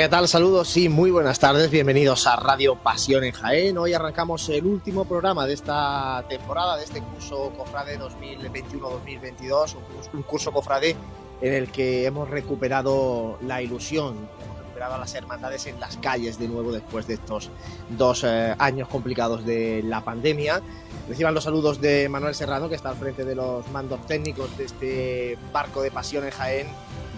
[0.00, 0.28] ¿qué tal?
[0.28, 1.70] Saludos y muy buenas tardes.
[1.70, 3.76] Bienvenidos a Radio Pasión en Jaén.
[3.76, 9.76] Hoy arrancamos el último programa de esta temporada, de este curso Cofrade 2021-2022,
[10.14, 10.96] un curso Cofrade
[11.42, 16.38] en el que hemos recuperado la ilusión, hemos recuperado a las hermandades en las calles
[16.38, 17.50] de nuevo después de estos
[17.90, 20.62] dos eh, años complicados de la pandemia.
[21.10, 24.64] Reciban los saludos de Manuel Serrano, que está al frente de los mandos técnicos de
[24.64, 26.68] este barco de pasión en Jaén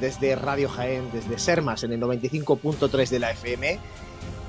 [0.02, 3.78] desde Radio Jaén, desde Sermas, en el 95.3 de la FM.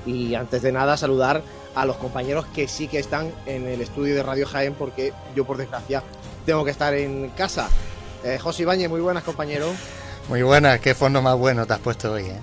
[0.04, 1.42] Y antes de nada, saludar
[1.76, 5.44] a los compañeros que sí que están en el estudio de Radio Jaén, porque yo,
[5.44, 6.02] por desgracia,
[6.44, 7.68] tengo que estar en casa.
[8.24, 9.72] Eh, José Ibañez, muy buenas, compañero.
[10.28, 12.40] Muy buenas, qué fondo más bueno te has puesto hoy, ¿eh?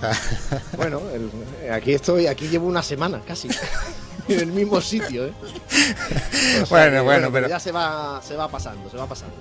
[0.76, 1.00] bueno,
[1.72, 3.48] aquí estoy, aquí llevo una semana casi.
[4.28, 5.32] en el mismo sitio, ¿eh?
[6.68, 7.48] bueno, bueno, pero.
[7.48, 9.34] Ya se va, se va pasando, se va pasando.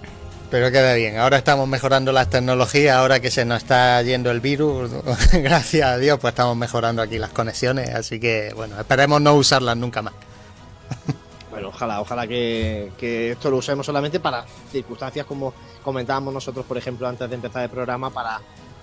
[0.50, 4.40] Pero queda bien, ahora estamos mejorando las tecnologías, ahora que se nos está yendo el
[4.40, 4.92] virus,
[5.34, 9.76] gracias a Dios, pues estamos mejorando aquí las conexiones, así que bueno, esperemos no usarlas
[9.76, 10.14] nunca más.
[11.52, 16.78] Bueno, ojalá, ojalá que, que esto lo usemos solamente para circunstancias como comentábamos nosotros, por
[16.78, 18.40] ejemplo, antes de empezar el programa, para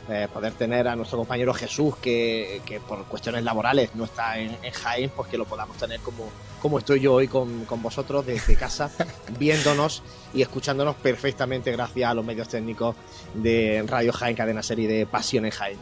[0.09, 5.10] eh, poder tener a nuestro compañero Jesús, que, por cuestiones laborales no está en, Jaén,
[5.15, 8.91] pues que lo podamos tener como, como estoy yo hoy con, vosotros desde casa,
[9.38, 10.03] viéndonos
[10.34, 12.97] y escuchándonos perfectamente gracias a los medios técnicos
[13.32, 15.78] de Radio Jaén, cadena serie de Pasión en Jaén.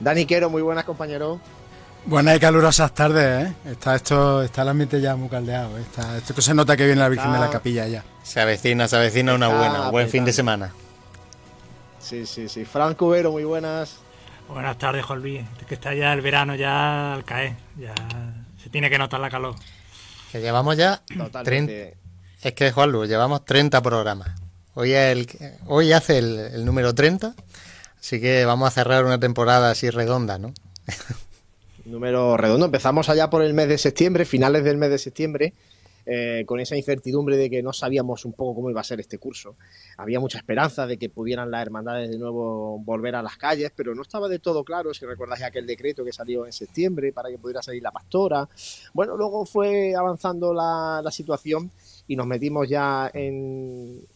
[0.00, 1.38] Dani Quero, muy buenas compañero.
[2.06, 3.54] Buenas y calurosas tardes, ¿eh?
[3.72, 5.76] Está esto, está el ambiente ya muy caldeado.
[5.76, 8.04] Está, esto que se nota que viene la Virgen de la Capilla ya.
[8.22, 10.72] Se avecina, se avecina una buena, buen fin de semana.
[12.06, 12.64] Sí, sí, sí.
[12.64, 13.96] Franco Vero, muy buenas.
[14.48, 15.40] Buenas tardes, Juan Luis.
[15.60, 17.56] Es que está ya el verano ya al caer.
[17.76, 17.96] Ya
[18.62, 19.56] se tiene que notar la calor.
[20.30, 21.02] Que llevamos ya
[21.42, 21.72] 30...
[22.42, 24.40] Es que, Juan Luis, llevamos 30 programas.
[24.74, 25.26] Hoy, el,
[25.66, 27.34] hoy hace el, el número 30,
[27.98, 30.54] así que vamos a cerrar una temporada así redonda, ¿no?
[31.84, 32.66] número redondo.
[32.66, 35.54] Empezamos allá por el mes de septiembre, finales del mes de septiembre,
[36.08, 39.18] eh, con esa incertidumbre de que no sabíamos un poco cómo iba a ser este
[39.18, 39.56] curso.
[39.96, 43.92] Había mucha esperanza de que pudieran las hermandades de nuevo volver a las calles, pero
[43.92, 47.38] no estaba de todo claro, si recordáis aquel decreto que salió en septiembre para que
[47.38, 48.48] pudiera salir la pastora.
[48.94, 51.72] Bueno, luego fue avanzando la, situación
[52.06, 54.06] y nos metimos ya en,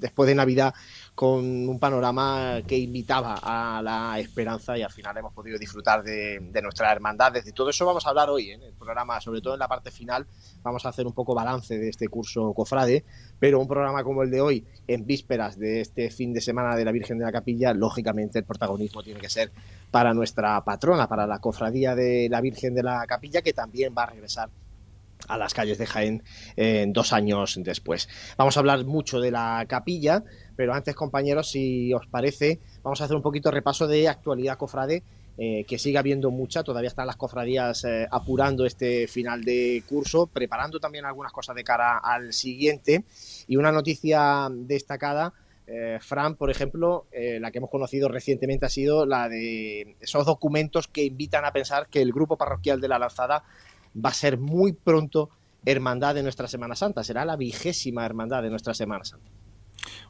[0.00, 0.74] después de Navidad
[1.18, 6.38] con un panorama que invitaba a la esperanza y al final hemos podido disfrutar de,
[6.62, 7.32] nuestra hermandad.
[7.32, 9.90] De todo eso vamos a hablar hoy en el programa, sobre todo en la parte
[9.90, 10.28] final.
[10.62, 13.04] Vamos a hacer un poco balance de este curso Cofrade,
[13.40, 16.84] pero un programa como el de hoy, en vísperas de este fin de semana de
[16.84, 19.50] la Virgen de la Capilla, lógicamente el protagonismo tiene que ser
[19.90, 24.04] para nuestra patrona, para la Cofradía de la Virgen de la Capilla, que también va
[24.04, 24.50] a regresar
[25.26, 26.22] a las calles de Jaén
[26.92, 28.08] dos años después.
[28.36, 30.22] Vamos a hablar mucho de la capilla,
[30.58, 34.58] pero antes, compañeros, si os parece, vamos a hacer un poquito de repaso de actualidad
[34.58, 35.04] cofrade,
[35.38, 40.26] eh, que sigue habiendo mucha, todavía están las cofradías eh, apurando este final de curso,
[40.26, 43.04] preparando también algunas cosas de cara al siguiente.
[43.46, 45.32] Y una noticia destacada,
[45.68, 50.88] eh, Fran, por ejemplo, la que hemos conocido recientemente ha sido la de esos documentos
[50.88, 53.44] que invitan a pensar que el grupo parroquial de la Lanzada
[53.94, 55.30] va a ser muy pronto
[55.64, 59.37] hermandad de nuestra Semana Santa, será la vigésima hermandad de nuestra Semana Santa.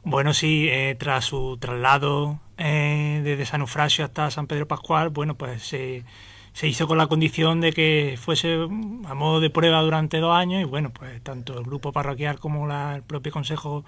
[0.03, 5.35] Bueno, sí, eh, tras su traslado eh, desde San Eufrasio hasta San Pedro Pascual, bueno,
[5.35, 10.35] pues se hizo con la condición de que fuese a modo de prueba durante dos
[10.35, 13.85] años y bueno, pues tanto el grupo parroquial como el propio Consejo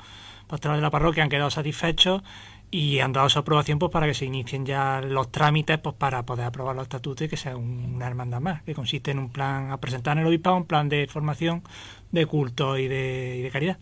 [0.48, 2.21] Pastoral de la Parroquia han quedado satisfechos
[2.71, 6.25] y han dado su aprobación pues para que se inicien ya los trámites pues para
[6.25, 9.71] poder aprobar los estatutos y que sea una hermandad más, que consiste en un plan
[9.71, 11.63] a presentar en el obispado, un plan de formación,
[12.12, 13.77] de culto y de, y de caridad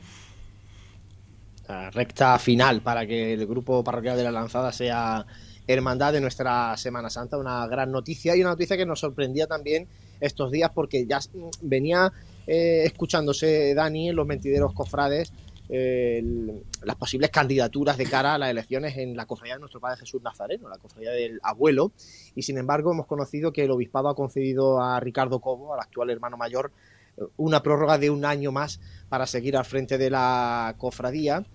[1.91, 5.25] recta final para que el grupo parroquial de la Lanzada sea
[5.67, 7.37] hermandad de nuestra Semana Santa.
[7.37, 9.87] Una gran noticia y una noticia que nos sorprendía también
[10.19, 11.19] estos días porque ya
[11.61, 12.11] venía
[12.47, 15.31] eh, escuchándose Dani en los mentideros cofrades
[15.69, 20.19] las posibles candidaturas de cara a las elecciones en la cofradía de nuestro Padre Jesús
[20.23, 21.91] Nazareno, la cofradía del abuelo,
[22.33, 26.09] y sin embargo hemos conocido que el obispado ha concedido a Ricardo Cobo, al actual
[26.09, 26.71] hermano mayor,
[27.37, 28.79] una prórroga de un año más
[29.09, 31.45] para seguir al frente de la cofradía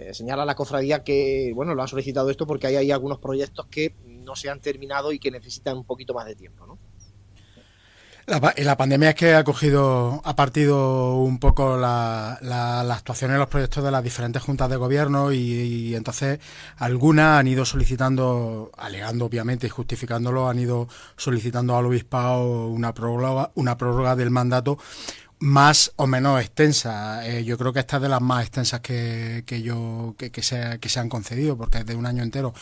[0.00, 3.66] eh, señala la cofradía que, bueno, lo ha solicitado esto porque hay, hay algunos proyectos
[3.66, 6.78] que no se han terminado y que necesitan un poquito más de tiempo, ¿no?
[8.26, 13.38] La, la pandemia es que ha cogido, ha partido un poco la, la, actuación en
[13.38, 16.38] los proyectos de las diferentes juntas de gobierno y, entonces
[16.76, 20.86] algunas han ido solicitando, alegando obviamente y justificándolo, han ido
[21.16, 24.78] solicitando al obispado una prórroga, una prórroga del mandato
[25.40, 27.26] más o menos extensa.
[27.26, 30.42] Eh, yo creo que esta es de las más extensas que, que yo que, que,
[30.42, 32.54] se, que se han concedido, porque es de un año entero.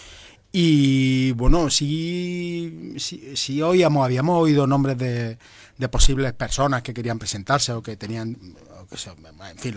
[0.50, 5.38] Y bueno, sí, sí, sí oíamos, habíamos oído nombres de,
[5.76, 8.36] de posibles personas que querían presentarse o que tenían
[8.90, 9.76] en fin,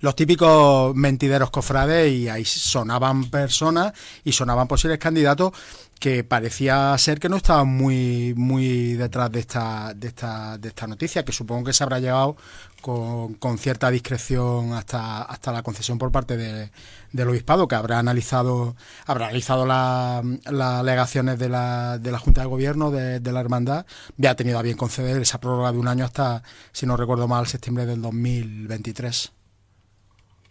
[0.00, 3.92] los típicos mentideros cofrades y ahí sonaban personas
[4.22, 5.52] y sonaban posibles candidatos
[5.98, 10.86] que parecía ser que no estaban muy muy detrás de esta de esta de esta
[10.86, 12.36] noticia que supongo que se habrá llegado
[12.80, 16.70] con, con cierta discreción hasta hasta la concesión por parte de,
[17.12, 22.46] del obispado que habrá analizado habrá analizado las alegaciones de la, de la junta de
[22.48, 23.86] gobierno de, de la hermandad
[24.16, 26.42] y ha tenido a bien conceder esa prórroga de un año hasta
[26.72, 29.37] si no recuerdo mal septiembre del 2023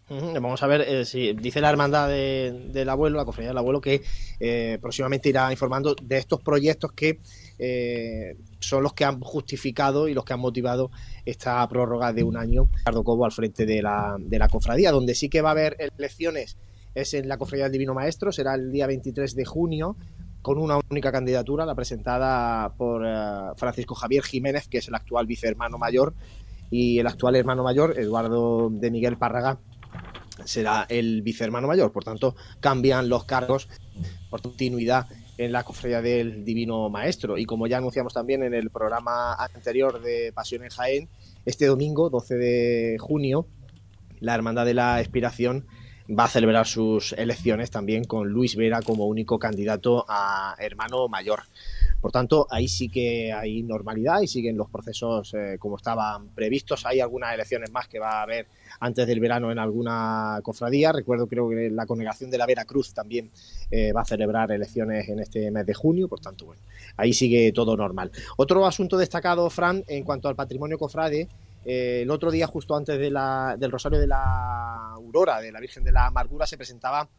[0.09, 4.03] Vamos a ver eh, si dice la hermandad del abuelo, la cofradía del abuelo, que
[4.39, 7.19] eh, próximamente irá informando de estos proyectos que
[7.59, 10.91] eh, son los que han justificado y los que han motivado
[11.25, 12.69] esta prórroga de un año.
[12.71, 15.75] Ricardo Cobo al frente de la, de la cofradía, donde sí que va a haber
[15.97, 16.57] elecciones
[16.95, 19.97] es en la cofradía del Divino Maestro, será el día 23 de junio
[20.41, 23.05] con una única candidatura, la presentada por
[23.57, 26.15] Francisco Javier Jiménez, que es el actual vicehermano mayor,
[26.71, 29.59] y el actual hermano mayor, Eduardo de Miguel Párraga,
[30.47, 31.91] será el vicehermano mayor.
[31.91, 33.67] Por tanto, cambian los cargos
[34.29, 35.07] por continuidad
[35.37, 37.37] en la cofradía del Divino Maestro.
[37.37, 41.09] Y como ya anunciamos también en el programa anterior de Pasión en Jaén,
[41.45, 43.47] este domingo, 12 de junio,
[44.19, 45.67] la Hermandad de la Expiración
[46.09, 51.41] va a celebrar sus elecciones también con Luis Vera como único candidato a hermano mayor.
[52.07, 56.85] Por tanto, ahí sí que hay normalidad y siguen los procesos eh, como estaban previstos.
[56.85, 58.47] Hay algunas elecciones más que va a haber
[58.79, 60.93] antes del verano en alguna cofradía.
[60.93, 63.29] Recuerdo, creo que la congregación de la Veracruz también
[63.71, 66.07] eh, va a celebrar elecciones en este mes de junio.
[66.07, 66.61] Por tanto, bueno,
[66.95, 68.09] ahí sigue todo normal.
[68.37, 71.27] Otro asunto destacado, Fran, en cuanto al patrimonio cofrade.
[71.65, 75.91] Eh, el otro día, justo antes del Rosario de la Aurora, de la Virgen de
[75.91, 77.09] la Amargura, se presentaba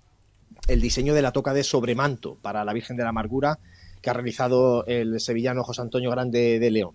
[0.67, 3.59] el diseño de la toca de sobremanto para la Virgen de la Amargura
[4.01, 6.95] que ha realizado el sevillano José Antonio Grande de León.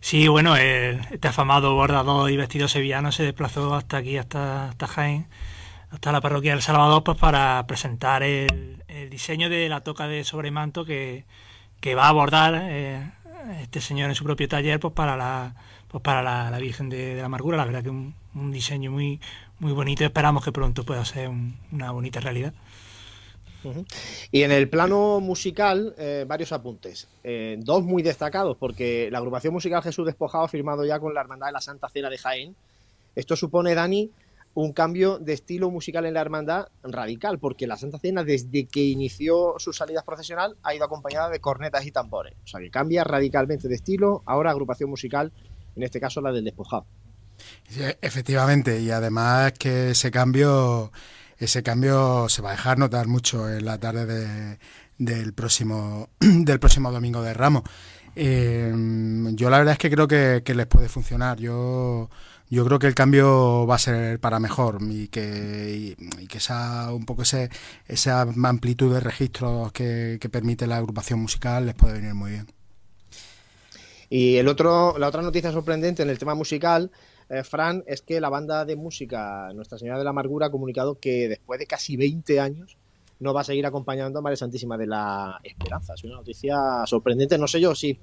[0.00, 5.26] Sí, bueno, este afamado bordador y vestido sevillano se desplazó hasta aquí, hasta, hasta Jaén,
[5.90, 10.84] hasta la parroquia del Salvador, pues para presentar el, diseño de la toca de sobremanto
[10.84, 11.24] que,
[11.96, 13.10] va a abordar eh,
[13.62, 15.54] este señor en su propio taller pues para la
[15.88, 17.56] pues para la, Virgen de, la Amargura.
[17.56, 19.20] La verdad que un, un diseño muy,
[19.58, 20.04] muy bonito.
[20.04, 21.30] Esperamos que pronto pueda ser
[21.70, 22.52] una bonita realidad.
[24.30, 27.08] Y en el plano musical, eh, varios apuntes.
[27.22, 31.20] Eh, dos muy destacados, porque la agrupación musical Jesús Despojado ha firmado ya con la
[31.20, 32.56] Hermandad de la Santa Cena de Jaén.
[33.14, 34.10] Esto supone, Dani,
[34.54, 38.82] un cambio de estilo musical en la hermandad radical, porque la Santa Cena, desde que
[38.82, 42.34] inició su salida profesional, ha ido acompañada de cornetas y tambores.
[42.44, 44.22] O sea que cambia radicalmente de estilo.
[44.26, 45.32] Ahora agrupación musical,
[45.74, 46.86] en este caso la del Despojado.
[48.00, 50.92] efectivamente, y además que ese cambio
[51.38, 54.58] ese cambio se va a dejar notar mucho en la tarde
[54.98, 57.62] del, próximo, del próximo domingo de Ramos.
[58.16, 58.72] Eh,
[59.32, 61.38] yo la verdad es que creo que, les puede funcionar.
[61.38, 62.08] Yo,
[62.48, 65.96] yo creo que el cambio va a ser para mejor y que,
[66.28, 67.50] que esa, un poco ese,
[67.86, 72.46] esa amplitud de registros que, que permite la agrupación musical les puede venir muy bien.
[74.10, 76.92] Y el otro, la otra noticia sorprendente en el tema musical
[77.28, 80.98] eh, Fran, es que la banda de música Nuestra Señora de la Amargura ha comunicado
[80.98, 82.76] que después de casi 20 años
[83.20, 85.94] no va a seguir acompañando a María Santísima de la Esperanza.
[85.94, 87.38] Es una noticia sorprendente.
[87.38, 87.98] No sé yo si,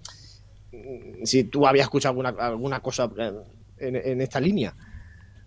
[1.23, 3.31] si tú habías escuchado alguna, alguna cosa eh,
[3.77, 4.73] en, esta línea.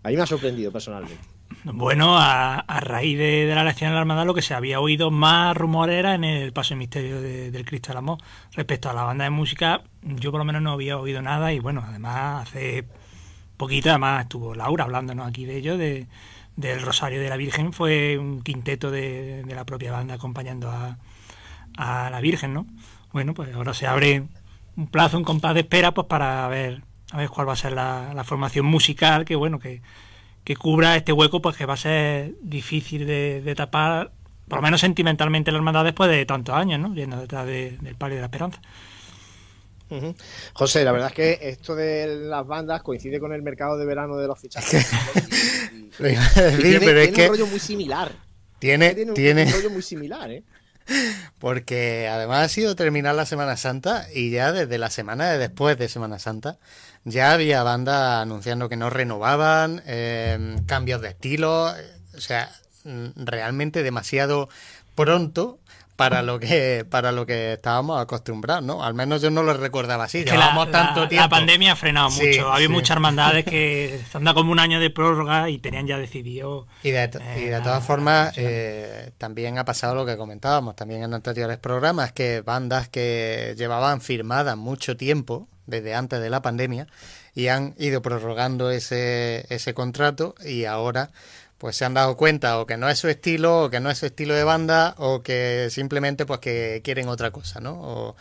[0.03, 1.19] A mí me ha sorprendido personalmente.
[1.65, 5.57] Bueno, a, raíz de, la elección de la Armada lo que se había oído más
[5.57, 8.19] rumor era en el Paso del Misterio del Cristo del Amor.
[8.53, 11.61] Respecto a la banda de música, yo por lo menos no había oído nada y
[11.61, 12.85] bueno, además hace
[13.57, 16.07] poquito, además estuvo Laura hablándonos aquí de ello, de,
[16.57, 20.99] del Rosario de la Virgen, fue un quinteto de, la propia banda acompañando a,
[21.77, 22.67] a, la Virgen, ¿no?
[23.13, 24.25] Bueno, pues ahora se abre
[24.77, 26.83] un plazo, un compás de espera, pues para ver,
[27.13, 29.83] a ver cuál va a ser la, formación musical, que bueno, que,
[30.45, 34.13] que, cubra este hueco, pues que va a ser difícil de, tapar,
[34.49, 36.95] por lo menos sentimentalmente la hermandad después de tantos años, ¿no?
[36.95, 38.61] Yendo detrás del palio de la esperanza.
[40.55, 44.17] José, la verdad es que esto de las bandas coincide con el mercado de verano
[44.17, 44.87] de los fichajes.
[45.99, 48.13] tiene, un rollo muy similar.
[48.59, 50.43] Tiene, tiene, un rollo muy similar, ¿eh?
[51.39, 55.79] Porque además ha sido terminar la Semana Santa y ya desde la semana de después
[55.79, 56.59] de Semana Santa
[57.05, 61.73] ya había bandas anunciando que no renovaban, eh, cambios de estilo,
[62.17, 62.51] o sea,
[63.17, 64.49] realmente demasiado
[64.95, 65.59] pronto
[65.97, 68.83] para lo que para lo que estábamos acostumbrados, ¿no?
[68.83, 70.25] Al menos yo no lo recordaba así.
[70.25, 71.25] Llevamos tanto tiempo.
[71.25, 72.53] La pandemia ha frenado mucho.
[72.53, 76.67] Había muchas hermandades que anda como un año de prórroga y tenían ya decidido.
[76.83, 81.59] Y de, eh, todas formas, eh, también ha pasado lo que comentábamos también en anteriores
[81.59, 86.89] programas, que bandas que llevaban firmadas mucho tiempo, desde antes de la pandemia,
[87.35, 91.11] y han ido prorrogando ese, ese contrato y ahora
[91.65, 93.97] pues se han dado cuenta o que no es su estilo, o que no es
[93.97, 97.73] su estilo de banda, o que simplemente pues que quieren otra cosa, ¿no?
[97.81, 98.17] O,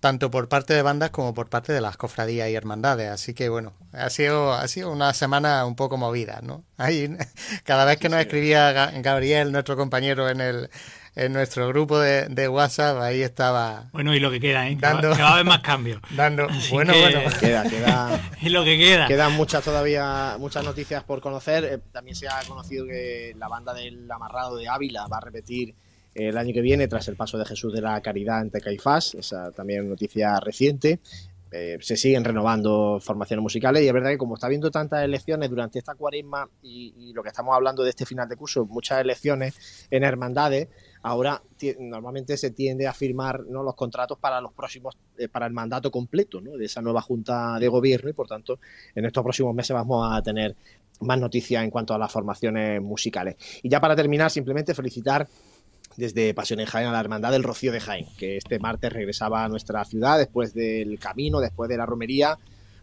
[0.00, 3.08] tanto por parte de bandas como por parte de las cofradías y hermandades.
[3.08, 6.64] Así que bueno, ha sido, ha sido una semana un poco movida, ¿no?
[6.78, 7.16] Ahí,
[7.64, 10.70] cada vez que nos escribía Gabriel, nuestro compañero en el,
[11.16, 13.88] en nuestro grupo de, WhatsApp, ahí estaba.
[13.92, 14.76] Bueno, y lo que queda, ¿eh?
[14.78, 16.00] Dando, que va, a haber más cambios.
[16.16, 17.20] Dando, bueno, bueno.
[17.38, 18.20] Queda, queda.
[18.42, 19.06] y lo que queda.
[19.06, 21.64] Quedan muchas todavía, muchas noticias por conocer.
[21.64, 25.74] Eh, también se ha conocido que la banda del Amarrado de Ávila va a repetir
[26.14, 29.14] el año que viene tras el paso de Jesús de la Caridad ante Caifás.
[29.14, 31.00] Esa también noticia reciente.
[31.52, 35.50] Eh, se siguen renovando formaciones musicales y es verdad que como está habiendo tantas elecciones
[35.50, 39.00] durante esta cuaresma y, y, lo que estamos hablando de este final de curso, muchas
[39.00, 40.68] elecciones en hermandades,
[41.02, 41.42] Ahora
[41.78, 43.62] normalmente se tiende a firmar ¿no?
[43.62, 46.56] los contratos para los próximos, eh, para el mandato completo ¿no?
[46.56, 48.58] de esa nueva junta de gobierno y por tanto
[48.94, 50.54] en estos próximos meses vamos a tener
[51.00, 53.36] más noticias en cuanto a las formaciones musicales.
[53.62, 55.26] Y ya para terminar, simplemente felicitar
[55.96, 59.44] desde Pasión en Jaén a la Hermandad del Rocío de Jaén, que este martes regresaba
[59.44, 62.38] a nuestra ciudad después del camino, después de la romería,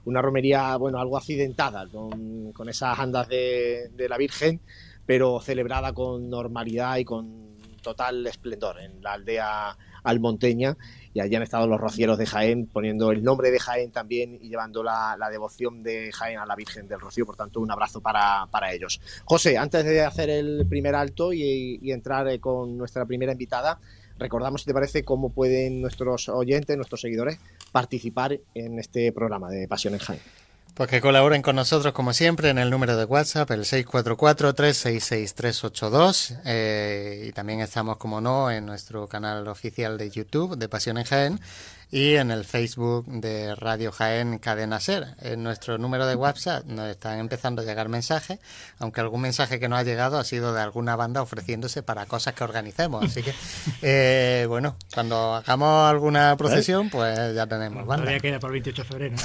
[0.05, 4.59] una romería, bueno, algo accidentada, con, esas andas de la Virgen,
[5.05, 7.56] pero celebrada con normalidad y con
[7.87, 10.75] total esplendor en la aldea almonteña
[11.13, 14.49] y allí han estado los rocieros de Jaén poniendo el nombre de Jaén también y
[14.49, 17.25] llevando la, devoción de Jaén a la Virgen del Rocío.
[17.25, 18.99] Por tanto, un abrazo para, ellos.
[19.23, 23.79] José, antes de hacer el primer alto y, y entrar eh, con nuestra primera invitada,
[24.19, 27.39] recordamos, si te parece, cómo pueden nuestros oyentes, nuestros seguidores,
[27.71, 30.46] participar en este programa de Pasión en Jaén.
[30.77, 36.41] Pues que colaboren con nosotros como siempre en el número de WhatsApp, el 644-366-382.
[36.45, 41.05] Eh, y también estamos, como no, en nuestro canal oficial de YouTube de Pasión en
[41.05, 41.39] Jaén
[41.89, 45.15] y en el Facebook de Radio Jaén Cadena Ser.
[45.21, 48.39] En nuestro número de WhatsApp nos están empezando a llegar mensajes,
[48.77, 52.33] aunque algún mensaje que nos ha llegado ha sido de alguna banda ofreciéndose para cosas
[52.33, 53.05] que organicemos.
[53.05, 53.33] Así que,
[53.81, 58.03] eh, bueno, cuando hagamos alguna procesión, pues ya tenemos banda.
[58.03, 59.15] Todavía queda por el 28 de febrero.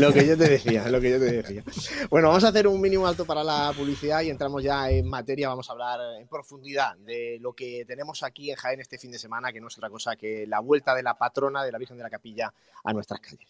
[0.00, 1.62] lo que yo te decía, lo que yo te decía.
[2.10, 5.48] Bueno, vamos a hacer un mínimo alto para la publicidad y entramos ya en materia.
[5.48, 9.18] Vamos a hablar en profundidad de lo que tenemos aquí en Jaén este fin de
[9.18, 11.99] semana, que no es otra cosa que la vuelta de la patrona de la Virgen
[12.00, 12.52] de la capilla
[12.84, 13.48] a nuestras calles.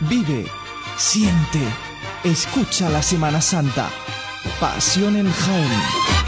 [0.00, 0.46] Vive,
[0.96, 1.60] siente,
[2.24, 3.88] escucha la Semana Santa.
[4.60, 6.21] Pasión en Jaén.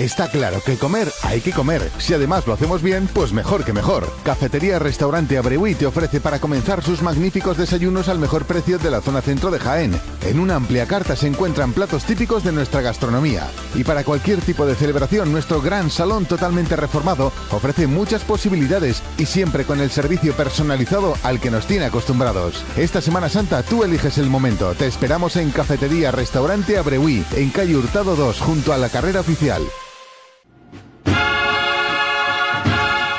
[0.00, 1.90] Está claro que comer hay que comer.
[1.98, 4.10] Si además lo hacemos bien, pues mejor que mejor.
[4.24, 9.02] Cafetería Restaurante Abreuí te ofrece para comenzar sus magníficos desayunos al mejor precio de la
[9.02, 10.00] zona centro de Jaén.
[10.24, 13.46] En una amplia carta se encuentran platos típicos de nuestra gastronomía.
[13.74, 19.26] Y para cualquier tipo de celebración, nuestro gran salón totalmente reformado ofrece muchas posibilidades y
[19.26, 22.64] siempre con el servicio personalizado al que nos tiene acostumbrados.
[22.74, 24.74] Esta Semana Santa tú eliges el momento.
[24.74, 29.60] Te esperamos en Cafetería Restaurante Abreuí, en calle Hurtado 2, junto a la carrera oficial.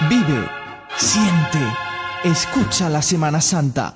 [0.09, 0.49] Vive,
[0.97, 1.59] siente,
[2.23, 3.95] escucha la Semana Santa.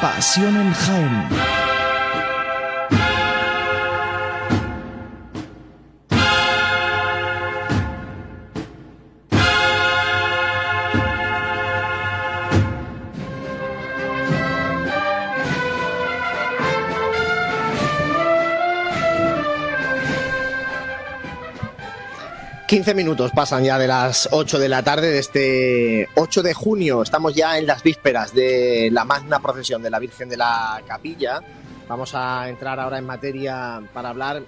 [0.00, 1.61] Pasión en Jaén.
[22.72, 27.02] 15 minutos pasan ya de las 8 de la tarde de este 8 de junio.
[27.02, 31.42] Estamos ya en las vísperas de la magna procesión de la Virgen de la Capilla.
[31.86, 34.42] Vamos a entrar ahora en materia para hablar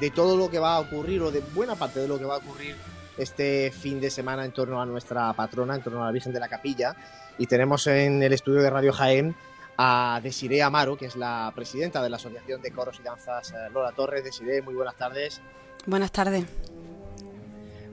[0.00, 2.36] de todo lo que va a ocurrir o de buena parte de lo que va
[2.36, 2.76] a ocurrir
[3.18, 6.40] este fin de semana en torno a nuestra patrona, en torno a la Virgen de
[6.40, 6.96] la Capilla.
[7.36, 9.36] Y tenemos en el estudio de Radio Jaén
[9.76, 13.68] a Desiree Amaro, que es la presidenta de la Asociación de Coros y Danzas eh,
[13.70, 14.24] Lola Torres.
[14.24, 15.42] Desiree, muy buenas tardes.
[15.84, 16.46] Buenas tardes.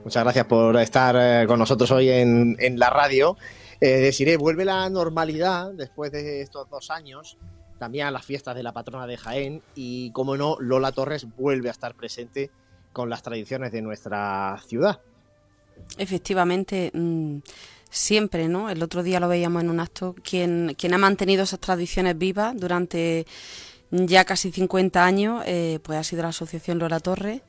[0.03, 3.37] Muchas gracias por estar eh, con nosotros hoy en, la radio.
[3.79, 7.37] Eh, Desiree, vuelve la normalidad después de estos dos años,
[7.79, 11.69] también a las fiestas de la patrona de Jaén y, como no, Lola Torres vuelve
[11.69, 12.51] a estar presente
[12.91, 14.99] con las tradiciones de nuestra ciudad.
[15.97, 17.37] Efectivamente, mm,
[17.89, 18.69] siempre, ¿no?
[18.69, 22.53] El otro día lo veíamos en un acto, quien, quien ha mantenido esas tradiciones vivas
[22.57, 23.25] durante
[23.89, 27.41] ya casi 50 años, eh, pues ha sido la Asociación Lora Torre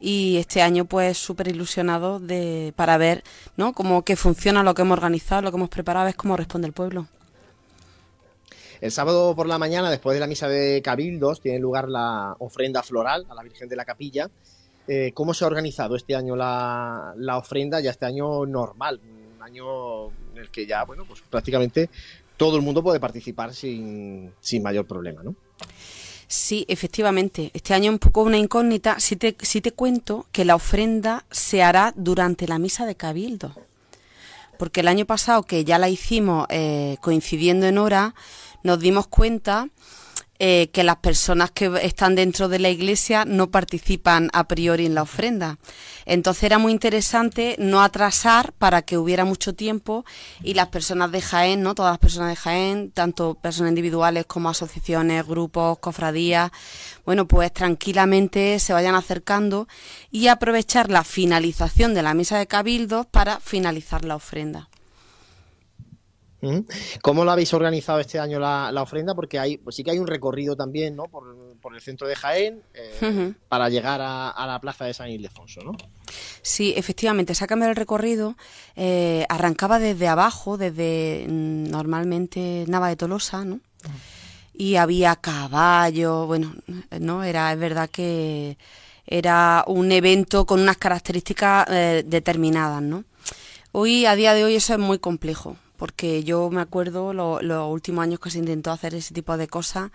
[0.00, 3.22] y este año pues súper ilusionado de, para ver,
[3.56, 3.72] ¿no?
[3.74, 6.72] Cómo que funciona lo que hemos organizado, lo que hemos preparado, es cómo responde el
[6.72, 7.06] pueblo.
[8.80, 12.82] El sábado por la mañana, después de la misa de Cabildos, tiene lugar la ofrenda
[12.82, 14.30] floral a la Virgen de la Capilla.
[14.88, 17.80] Eh, ¿Cómo se ha organizado este año la, la ofrenda?
[17.80, 19.00] Ya este año normal,
[19.40, 21.90] año en el que ya, bueno, pues prácticamente
[22.36, 25.34] todo el mundo puede participar sin, sin mayor problema, ¿no?
[26.30, 27.50] Sí, efectivamente.
[27.54, 29.00] Este año un poco una incógnita.
[29.00, 33.52] Si te, si te cuento que la ofrenda se hará durante la misa de Cabildo.
[34.56, 38.14] Porque el año pasado, que ya la hicimos eh, coincidiendo en hora,
[38.62, 39.70] nos dimos cuenta
[40.42, 44.94] eh, que las personas que están dentro de la iglesia no participan a priori en
[44.94, 45.58] la ofrenda.
[46.06, 50.06] Entonces era muy interesante no atrasar para que hubiera mucho tiempo
[50.42, 51.74] y las personas de Jaén, ¿no?
[51.74, 56.50] Todas las personas de Jaén, tanto personas individuales como asociaciones, grupos, cofradías,
[57.04, 59.68] bueno, pues tranquilamente se vayan acercando
[60.10, 64.69] y aprovechar la finalización de la misa de cabildos para finalizar la ofrenda.
[67.02, 69.14] ¿Cómo lo habéis organizado este año la, ofrenda?
[69.14, 71.04] Porque hay, pues sí que hay un recorrido también, ¿no?
[71.04, 75.72] Por, el centro de Jaén eh, para llegar a, la plaza de San Ildefonso, ¿no?
[76.42, 78.36] Sí, efectivamente, se ha cambiado el recorrido.
[78.74, 83.60] Eh, arrancaba desde abajo, desde mm, normalmente Nava de Tolosa, ¿no?
[84.54, 86.54] Y había caballo, bueno,
[86.98, 88.58] no, era, es verdad que
[89.06, 93.04] era un evento con unas características eh, determinadas, ¿no?
[93.72, 98.02] Hoy, a día de hoy, eso es muy complejo porque yo me acuerdo los últimos
[98.02, 99.90] años que se intentó hacer ese tipo de cosas,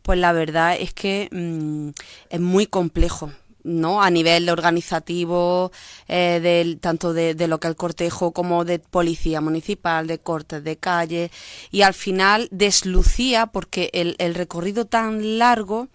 [0.00, 1.90] pues la verdad es que mm,
[2.30, 3.30] es muy complejo.
[3.66, 4.02] ¿No?
[4.02, 5.72] a nivel organizativo,
[6.08, 10.76] eh, del, tanto de, lo que el cortejo como de policía municipal, de cortes de
[10.76, 11.30] calle,
[11.70, 15.88] y al final deslucía porque el, el recorrido tan largo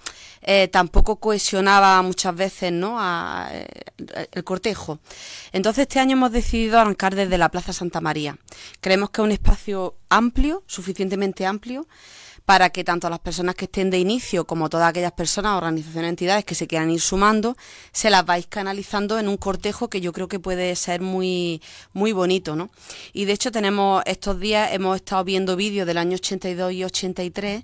[0.44, 2.98] eh, tampoco cohesionaba muchas veces ¿no?
[3.52, 3.68] Eh,
[4.32, 5.00] el cortejo.
[5.52, 8.38] Entonces este año hemos decidido arrancar desde la Plaza Santa María.
[8.80, 11.88] Creemos que es un espacio amplio, suficientemente amplio,
[12.46, 16.46] para que tanto las personas que estén de inicio como todas aquellas personas, organizaciones, entidades
[16.46, 17.56] que se quieran ir sumando,
[17.92, 21.62] se las vais canalizando en un cortejo que yo creo que puede ser muy,
[21.94, 22.70] muy bonito, ¿no?
[23.14, 27.64] Y de hecho tenemos estos días, hemos estado viendo vídeos del año 82 y 83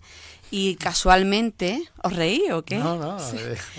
[0.49, 2.75] y casualmente, ¿os reí o qué?
[2.75, 3.17] No, no,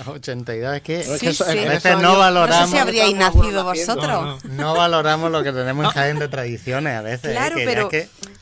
[0.06, 1.42] 82 es que, sí, sí.
[1.42, 2.60] a veces no valoramos.
[2.60, 4.44] No sé si habríais nacido vosotros.
[4.44, 7.32] No, valoramos lo que tenemos en Jaén de tradiciones a veces.
[7.32, 7.88] Claro, pero.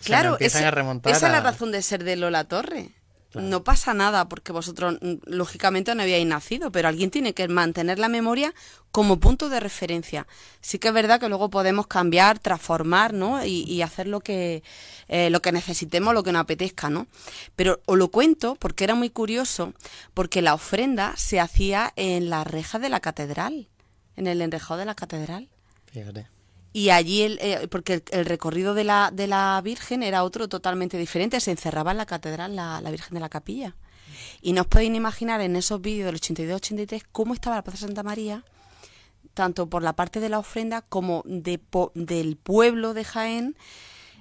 [0.03, 2.91] claro, esa, es la razón de ser de Lola Torre.
[3.43, 7.99] No pasa nada porque vosotros, mm, lógicamente, no habíais nacido, pero alguien tiene que mantener
[7.99, 8.55] la memoria
[8.91, 10.27] como punto de referencia.
[10.61, 13.45] Sí que es verdad que luego podemos cambiar, transformar, ¿no?
[13.45, 14.63] Y, hacer lo que,
[15.09, 17.07] eh, lo que necesitemos, lo que nos apetezca, ¿no?
[17.57, 19.75] Pero os lo cuento porque era muy curioso,
[20.15, 23.69] porque la ofrenda se hacía en la reja de la catedral,
[24.17, 25.49] en el enrejado de la catedral.
[25.93, 26.36] Fíjate
[26.77, 30.99] y allí, el, eh, porque el, recorrido de la, de la Virgen era otro totalmente
[30.99, 33.75] diferente, se encerraba en la catedral la, Virgen de la Capilla.
[34.43, 38.03] Y no os podéis imaginar en esos vídeos del 82-83 cómo estaba la Plaza Santa
[38.03, 38.45] María,
[39.33, 41.59] tanto por la parte de la ofrenda como de,
[41.95, 43.57] del pueblo de Jaén,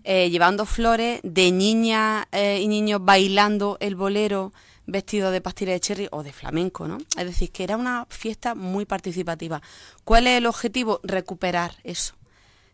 [0.05, 4.53] eh, llevando flores, de niñas eh, y niños bailando el bolero
[4.85, 6.99] vestido de pastilla de cherry o de flamenco, ¿no?
[7.17, 9.61] Es decir, que era una fiesta muy participativa.
[10.05, 11.01] ¿Cuál es el objetivo?
[11.03, 12.15] Recuperar eso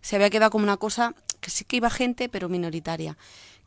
[0.02, 3.18] se había quedado como una cosa que sí que iba gente, pero minoritaria.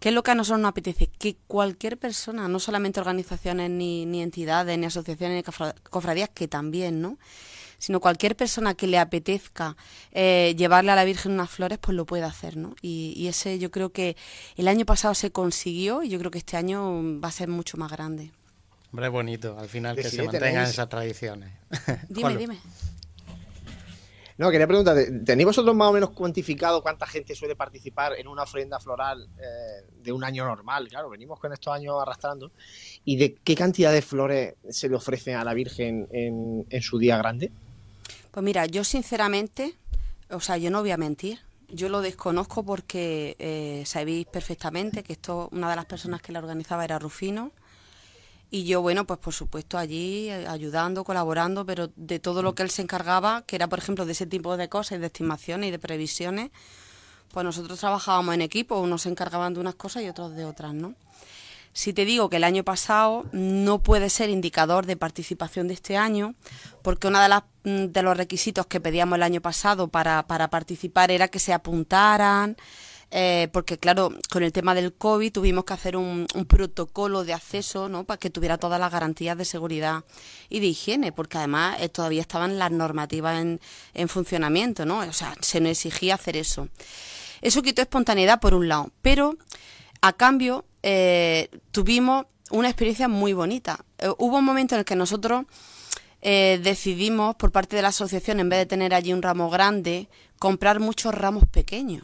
[0.01, 1.07] ¿Qué es lo que a nosotros nos apetece?
[1.07, 7.01] Que cualquier persona, no solamente organizaciones, ni, ni entidades, ni asociaciones, ni cofradías, que también,
[7.01, 7.19] ¿no?
[7.79, 9.77] Sino cualquier persona que le apetezca
[10.13, 12.75] eh, llevarle a la Virgen unas flores, pues lo puede hacer, ¿no?
[12.83, 14.17] Y, ese yo creo que
[14.57, 17.77] el año pasado se consiguió y yo creo que este año va a ser mucho
[17.77, 18.31] más grande.
[18.93, 21.51] Hombre, bonito, al final que se mantengan esas tradiciones.
[22.09, 22.59] Dime, dime.
[24.37, 28.43] No, quería preguntar, ¿tenéis vosotros más o menos cuantificado cuánta gente suele participar en una
[28.43, 30.89] ofrenda floral eh, de un año normal?
[30.89, 32.51] Claro, venimos con estos años arrastrando.
[33.05, 37.17] ¿Y de qué cantidad de flores se le ofrecen a la Virgen en, su día
[37.17, 37.53] grande?
[38.33, 39.75] Pues mira, yo sinceramente,
[40.31, 41.39] o sea, yo no voy a mentir.
[41.69, 46.41] Yo lo desconozco porque eh, sabéis perfectamente que esto, una de las personas que la
[46.41, 47.53] organizaba era Rufino
[48.55, 52.63] y yo, bueno, pues por supuesto allí eh, ayudando, colaborando, pero de todo lo que
[52.63, 55.71] él se encargaba, que era por ejemplo de ese tipo de cosas, de estimaciones y
[55.73, 56.53] de previsiones,
[57.33, 60.73] pues nosotros trabajábamos en equipo, unos se encargaban de unas cosas y otros de otras,
[60.73, 60.95] ¿no?
[61.73, 65.97] Si te digo que el año pasado no puede ser indicador de participación de este
[65.97, 66.37] año,
[66.83, 70.49] porque uno de, las, mm, de los requisitos que pedíamos el año pasado para, para
[70.49, 72.57] participar era que se apuntaran
[73.17, 77.89] eh, porque claro, con el tema del COVID tuvimos que hacer un, protocolo de acceso,
[77.89, 78.03] ¿no?
[78.03, 80.03] Para que tuviera todas las garantías de seguridad
[80.49, 83.61] y de higiene, porque además eh, todavía estaban las normativas en,
[83.95, 84.99] en funcionamiento, ¿no?
[84.99, 86.69] O sea, se nos exigía hacer eso.
[87.41, 89.37] Eso quitó espontaneidad por un lado, pero
[90.01, 93.85] a cambio eh, tuvimos una experiencia muy bonita.
[94.19, 95.45] hubo un momento en el que nosotros
[96.21, 100.09] decidimos, por parte de la asociación, en vez de tener allí un ramo grande,
[100.41, 102.03] comprar muchos ramos pequeños.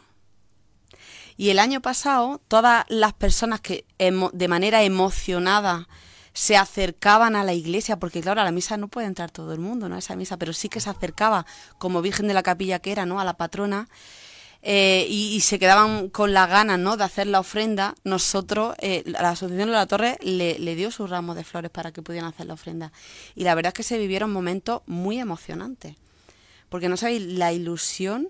[1.37, 5.87] Y el año pasado, todas las personas que de manera emocionada
[6.33, 9.59] se acercaban a la iglesia, porque claro, a la misa no puede entrar todo el
[9.59, 9.95] mundo, ¿no?
[9.95, 11.45] A esa misa, pero sí que se acercaba
[11.77, 13.19] como Virgen de la Capilla que era, ¿no?
[13.19, 13.89] A la patrona.
[14.63, 16.95] Eh, y, se quedaban con las ganas ¿no?
[16.95, 21.09] de hacer la ofrenda, nosotros, eh, la Asociación de la Torre le, le, dio sus
[21.09, 22.91] ramos de flores para que pudieran hacer la ofrenda.
[23.33, 25.95] Y la verdad es que se vivieron momentos muy emocionantes
[26.71, 28.29] porque no sabéis la ilusión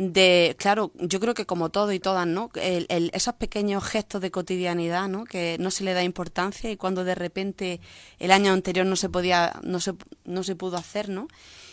[0.00, 2.50] de, claro, yo creo que como todo y todas, ¿no?
[2.54, 5.24] esos pequeños gestos de cotidianidad, ¿no?
[5.24, 7.80] Que no se le da importancia y cuando de repente
[8.18, 9.92] el año anterior no se podía, no se,
[10.24, 11.28] no se pudo hacer, ¿no?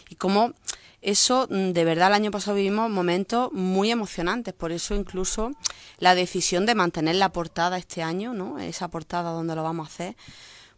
[0.10, 0.54] Y como
[1.02, 5.52] eso, mm, de verdad, el año pasado vivimos momentos muy emocionantes, por eso incluso
[5.98, 8.60] la decisión de mantener la portada este año, ¿no?
[8.60, 10.18] Esa portada donde lo vamos a hacer,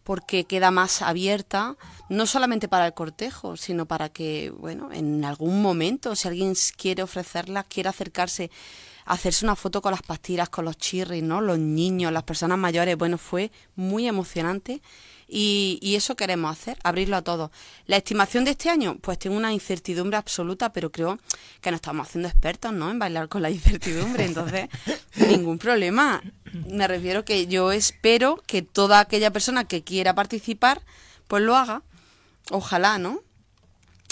[0.10, 1.78] porque queda más abierta,
[2.10, 7.04] no solamente para el cortejo, sino para que, bueno, en algún momento, si alguien quiere
[7.04, 8.50] ofrecerla, quiere acercarse,
[9.06, 11.42] hacerse una foto con las pastiras, con los chirris, ¿no?
[11.42, 14.82] Los niños, las personas mayores, bueno, fue muy emocionante
[15.32, 17.52] y, eso queremos hacer, abrirlo a todos.
[17.86, 21.20] La estimación de este año, pues tengo una incertidumbre absoluta, pero creo
[21.62, 22.90] que nos estamos haciendo expertos, ¿no?
[22.90, 24.70] En bailar con la incertidumbre, entonces
[25.30, 26.24] ningún problema.
[26.68, 30.82] Me refiero que yo espero que toda aquella persona que quiera participar,
[31.28, 31.84] pues lo haga.
[32.50, 33.22] Ojalá, ¿no?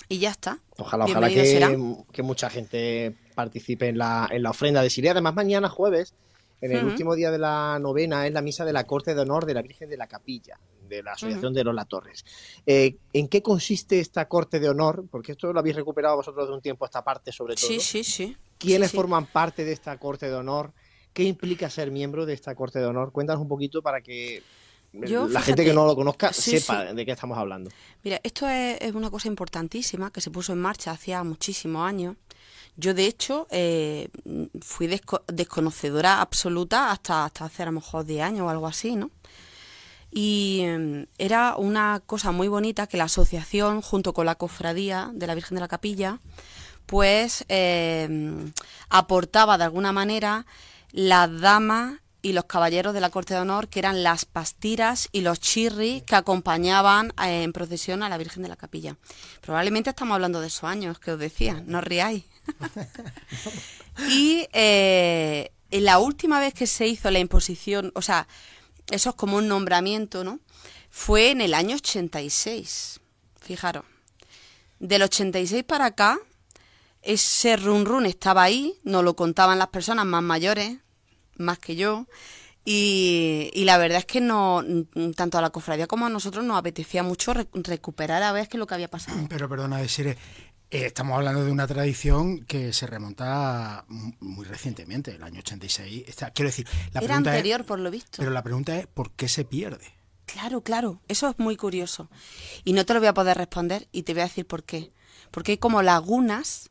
[0.09, 0.59] Y ya está.
[0.77, 5.11] Ojalá, ojalá que, mucha gente participe en la, en la ofrenda de Siria.
[5.11, 6.13] Además, mañana jueves,
[6.61, 9.47] en el último día de la novena, es la misa de la Corte de Honor
[9.47, 12.25] de la Virgen de la Capilla de la Asociación de Lola Torres.
[12.65, 15.05] Eh, ¿En qué consiste esta corte de honor?
[15.09, 17.67] Porque esto lo habéis recuperado vosotros de un tiempo esta parte, sobre todo.
[17.67, 18.35] Sí, sí, sí.
[18.57, 20.71] ¿Quiénes forman parte de esta corte de honor?
[21.13, 23.11] ¿Qué implica ser miembro de esta corte de honor?
[23.11, 24.43] Cuéntanos un poquito para que
[24.93, 27.69] la gente que no lo conozca sepa de qué estamos hablando.
[28.03, 32.15] Mira, esto es, una cosa importantísima que se puso en marcha hacía muchísimos años.
[32.75, 34.09] Yo, de hecho, eh,
[34.61, 34.87] fui
[35.27, 39.09] desconocedora absoluta hasta, hasta hace a lo mejor 10 años o algo así, ¿no?
[40.11, 45.27] Y em, era una cosa muy bonita que la asociación, junto con la cofradía de
[45.27, 46.19] la Virgen de la Capilla,
[46.85, 48.51] pues em,
[48.89, 50.45] aportaba de alguna manera
[50.91, 55.21] las damas y los caballeros de la Corte de Honor, que eran las pastiras y
[55.21, 58.97] los chirris que acompañaban eh, en procesión a la Virgen de la Capilla.
[59.41, 62.23] Probablemente estamos hablando de esos años que os decía, no os riáis.
[64.09, 68.27] y eh, la última vez que se hizo la imposición, o sea,
[68.91, 70.39] eso es como un nombramiento, ¿no?
[70.89, 72.99] Fue en el año 86,
[73.39, 73.85] fijaros.
[74.79, 76.17] Del 86 para acá,
[77.01, 80.77] ese run run estaba ahí, nos lo contaban las personas más mayores,
[81.37, 82.07] más que yo,
[82.69, 84.61] y, la verdad es que no
[85.15, 88.59] tanto a la cofradía como a nosotros nos apetecía mucho recuperar a ver qué es
[88.59, 89.17] lo que había pasado.
[89.29, 90.17] Pero perdona, decir
[90.69, 96.05] eh, estamos hablando de una tradición que se remonta muy recientemente, el año 86.
[96.33, 98.17] quiero decir, la Era anterior, por lo visto.
[98.17, 99.93] Pero la pregunta es, ¿por qué se pierde?
[100.25, 102.09] Claro, claro, eso es muy curioso.
[102.65, 104.91] Y no te lo voy a poder responder y te voy a decir por qué.
[105.31, 106.69] Porque hay como lagunas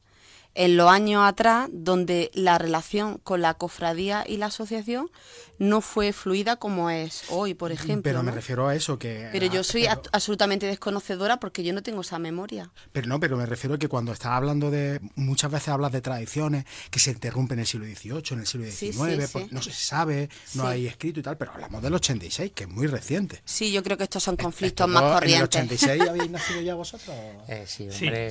[0.56, 5.10] en los años atrás donde la relación con la cofradía y la asociación
[5.58, 8.02] no fue fluida como es hoy, por ejemplo.
[8.02, 9.28] Pero me refiero a eso que...
[9.32, 12.70] Pero yo soy absolutamente desconocedora porque yo no tengo esa memoria.
[12.92, 15.00] Pero no, pero me refiero a que cuando estás hablando de...
[15.14, 18.66] Muchas veces hablas de tradiciones que se interrumpen en el siglo XVIII, en el siglo
[18.66, 22.64] XIX, pues no se sabe, no hay escrito y tal, pero hablamos del 86, que
[22.64, 23.40] es muy reciente.
[23.44, 25.56] Sí, yo creo que estos son conflictos más corrientes.
[25.56, 27.16] ¿En el 86 habéis nacido ya vosotros?
[27.48, 28.30] Eh, sí, hombre.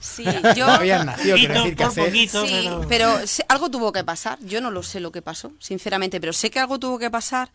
[0.00, 0.24] Sí, sí.
[0.56, 0.66] yo...
[0.66, 2.28] habían nacido, quiero decir que hace...
[2.28, 4.38] sí, pero algo tuvo que pasar.
[4.40, 7.50] Yo no lo sé lo que pasó, sinceramente, pero sé que algo tuvo que pasar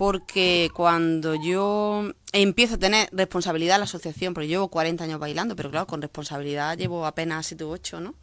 [0.00, 5.54] porque cuando yo empiezo a tener responsabilidad en la asociación, porque llevo 40 años bailando,
[5.56, 8.14] pero claro, con responsabilidad llevo apenas 7 u 8, ¿no?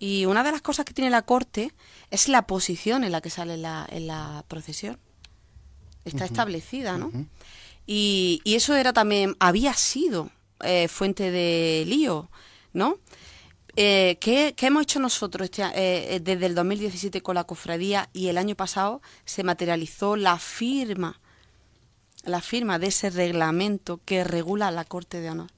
[0.00, 1.72] Y una de las cosas que tiene la corte
[2.10, 4.98] es la posición en la que sale la, en la procesión.
[6.04, 7.12] Está establecida, ¿no?
[7.86, 10.30] y, y, eso era también, había sido
[10.64, 12.30] eh, fuente de lío,
[12.72, 12.98] ¿no?
[13.82, 18.28] Eh, ¿qué, hemos hecho nosotros este, eh, eh, desde el 2017 con la cofradía y
[18.28, 21.18] el año pasado se materializó la firma
[22.24, 25.50] la firma de ese reglamento que regula la Corte de Honor.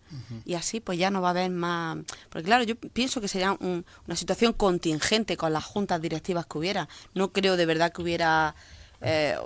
[0.44, 1.98] Y así pues ya no va a haber más...
[2.28, 6.88] Porque claro, yo pienso que sería una situación contingente con las juntas directivas que hubiera.
[7.14, 8.54] No creo de verdad que hubiera...
[9.02, 9.36] Eh,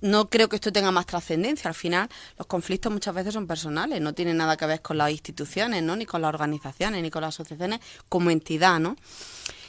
[0.00, 1.68] no creo que esto tenga más trascendencia.
[1.68, 5.10] Al final, los conflictos muchas veces son personales, no tienen nada que ver con las
[5.10, 5.96] instituciones, ¿no?
[5.96, 8.96] ni con las organizaciones, ni con las asociaciones como entidad, ¿no?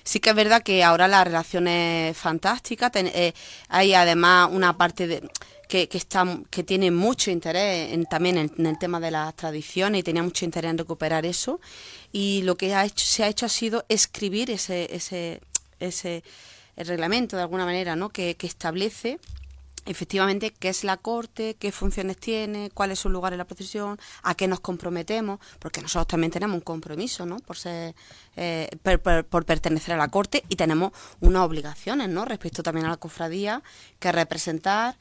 [0.04, 2.92] Sí que es verdad que ahora la relación es fantástica.
[2.96, 3.34] Eh,
[3.68, 5.30] hay además una parte de,
[5.68, 10.04] que, está, que tiene mucho interés en, también en, el tema de las tradiciones y
[10.04, 11.60] tenía mucho interés en recuperar eso.
[12.12, 15.42] Y lo que ha hecho, se ha hecho ha sido escribir ese, ese,
[15.80, 16.24] ese
[16.80, 18.10] el reglamento de alguna manera, ¿no?
[18.10, 19.20] que, establece
[19.86, 24.00] efectivamente qué es la corte, qué funciones tiene, cuál es su lugar en la procesión,
[24.24, 27.38] a qué nos comprometemos, porque nosotros también tenemos un compromiso, ¿no?
[27.40, 27.96] Por ser,
[28.36, 32.24] eh, por, pertenecer a la corte y tenemos unas obligaciones, ¿no?
[32.24, 33.64] Respecto también a la cofradía,
[34.00, 34.98] que representar,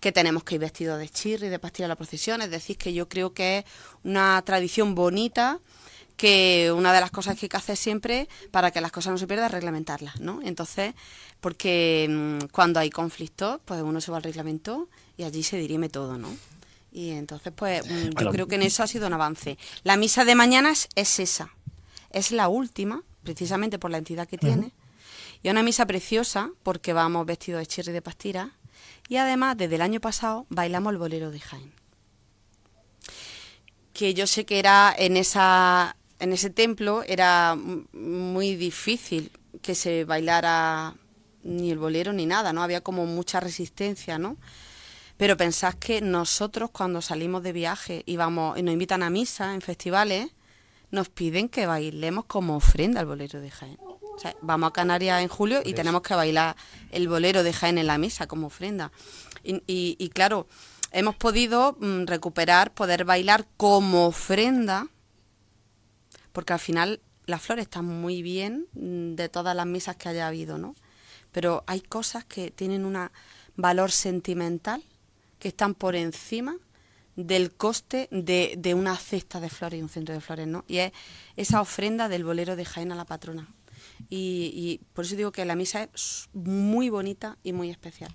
[0.00, 2.92] que tenemos que ir vestidos de chirri, de pastilla a la procesión, es decir, que
[2.92, 3.64] yo creo que es
[4.04, 5.60] una tradición bonita
[6.20, 9.16] que una de las cosas que hay que hacer siempre para que las cosas no
[9.16, 10.40] se pierdan es reglamentarlas, ¿no?
[10.44, 10.92] Entonces,
[11.40, 15.88] porque mm, cuando hay conflictos, pues uno se va al reglamento y allí se dirime
[15.88, 16.28] todo, ¿no?
[16.92, 19.56] Y entonces, pues mm, yo creo que en eso ha sido un avance.
[19.82, 21.54] La misa de mañana es, esa,
[22.10, 24.72] es la última, precisamente por la entidad que tiene,
[25.42, 28.50] y una misa preciosa porque vamos vestidos de chirri de pastira
[29.08, 31.72] y además desde el año pasado bailamos el bolero de Jaén.
[33.94, 37.56] Que yo sé que era en esa en ese templo era
[37.92, 40.94] muy difícil que se bailara
[41.42, 42.62] ni el bolero ni nada, ¿no?
[42.62, 44.36] Había como mucha resistencia, ¿no?
[45.16, 49.54] Pero pensad que nosotros cuando salimos de viaje y vamos y nos invitan a misa
[49.54, 50.30] en festivales,
[50.90, 53.78] nos piden que bailemos como ofrenda al bolero de Jaén.
[53.80, 56.56] O sea, vamos a Canarias en julio y tenemos que bailar
[56.90, 58.92] el bolero de Jaén en la misa como ofrenda.
[59.42, 60.46] Y, y claro,
[60.92, 64.88] hemos podido mm, recuperar, poder bailar como ofrenda
[66.32, 70.26] porque al final las flores están muy bien mm, de todas las misas que haya
[70.26, 70.74] habido, ¿no?
[71.32, 73.08] Pero hay cosas que tienen un
[73.56, 74.82] valor sentimental
[75.38, 76.56] que están por encima
[77.16, 80.64] del coste de, una cesta de flores y un centro de flores, ¿no?
[80.66, 80.92] Y es
[81.36, 83.48] esa ofrenda del bolero de Jaén a la patrona.
[84.08, 88.12] Y por eso digo que la misa es muy bonita y muy especial.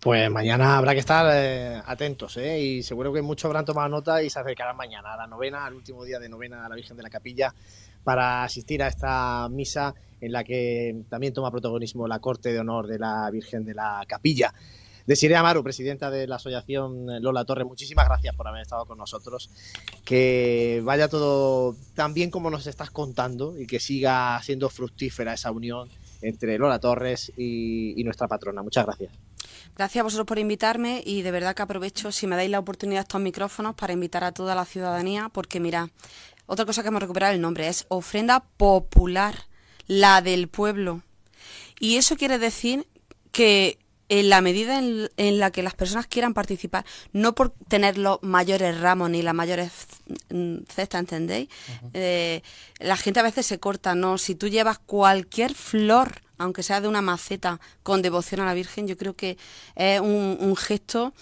[0.00, 2.60] Pues mañana habrá que estar eh, atentos, ¿eh?
[2.60, 5.74] Y seguro que muchos habrán tomado nota y se acercarán mañana a la novena, al
[5.74, 7.52] último día de novena a la Virgen de la Capilla,
[8.04, 12.86] para asistir a esta misa en la que también toma protagonismo la Corte de Honor
[12.86, 14.54] de la Virgen de la Capilla.
[15.04, 19.50] Desiree Amaru, presidenta de la Asociación Lola Torre, muchísimas gracias por haber estado con nosotros.
[20.04, 25.50] Que vaya todo tan bien como nos estás contando y que siga siendo fructífera esa
[25.50, 25.88] unión
[26.22, 28.62] entre Lola Torres y nuestra patrona.
[28.62, 29.27] Muchas gracias.
[29.78, 33.02] Gracias a vosotros por invitarme y de verdad que aprovecho si me dais la oportunidad
[33.02, 35.88] estos micrófonos para invitar a toda la ciudadanía porque mira,
[36.46, 39.44] otra cosa que hemos recuperado el nombre es ofrenda popular,
[39.86, 41.02] la del pueblo.
[41.78, 42.88] Y eso quiere decir
[43.30, 48.22] que en la medida en, la que las personas quieran participar, no por tener los
[48.22, 49.70] mayores ramos ni las mayores
[50.68, 51.48] cestas, ¿entendéis?
[51.92, 52.42] Eh,
[52.78, 54.18] la gente a veces se corta, ¿no?
[54.18, 58.86] Si tú llevas cualquier flor aunque sea de una maceta con devoción a la Virgen,
[58.86, 59.36] yo creo que
[59.74, 61.12] es un, gesto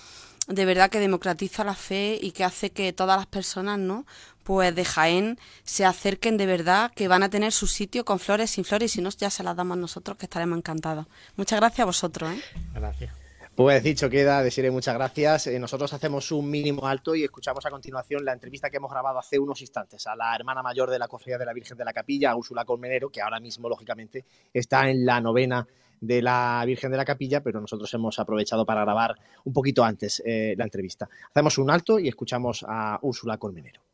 [0.46, 4.06] de verdad que democratiza la fe y que hace que todas las personas, ¿no?
[4.44, 8.50] Pues de Jaén se acerquen de verdad, que van a tener su sitio con flores,
[8.52, 11.06] sin flores, y si no, ya se las damos nosotros, que estaremos encantados.
[11.36, 12.42] Muchas gracias a vosotros, ¿eh?
[12.74, 13.25] Gracias.
[13.56, 15.46] Pues dicho queda, decirle muchas gracias.
[15.46, 19.18] Eh, nosotros hacemos un mínimo alto y escuchamos a continuación la entrevista que hemos grabado
[19.18, 21.94] hace unos instantes a la hermana mayor de la Cofradía de la Virgen de la
[21.94, 25.66] Capilla, Úrsula Colmenero, que ahora mismo, lógicamente, está en la novena
[25.98, 29.14] de la Virgen de la Capilla, pero nosotros hemos aprovechado para grabar
[29.44, 31.08] un poquito antes eh, la entrevista.
[31.30, 33.85] Hacemos un alto y escuchamos a Úrsula Colmenero.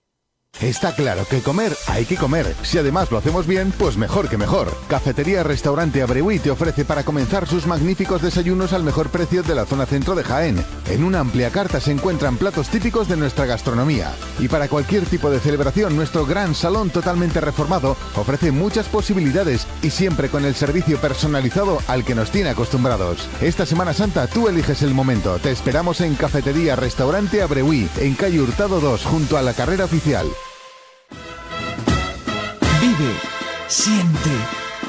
[0.62, 2.54] Está claro que comer hay que comer.
[2.62, 4.72] Si además lo hacemos bien, pues mejor que mejor.
[4.86, 9.66] Cafetería Restaurante Abreuí te ofrece para comenzar sus magníficos desayunos al mejor precio de la
[9.66, 10.64] zona centro de Jaén.
[10.88, 14.12] En una amplia carta se encuentran platos típicos de nuestra gastronomía.
[14.38, 19.90] Y para cualquier tipo de celebración, nuestro gran salón totalmente reformado ofrece muchas posibilidades y
[19.90, 23.28] siempre con el servicio personalizado al que nos tiene acostumbrados.
[23.40, 25.40] Esta Semana Santa tú eliges el momento.
[25.40, 30.26] Te esperamos en Cafetería Restaurante Abreuí, en calle Hurtado 2, junto a la carrera oficial.
[32.98, 33.14] Vive,
[33.68, 34.30] siente,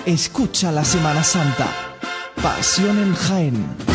[0.06, 1.68] escucha la Semana Santa.
[2.42, 3.93] Pasión en Jaén.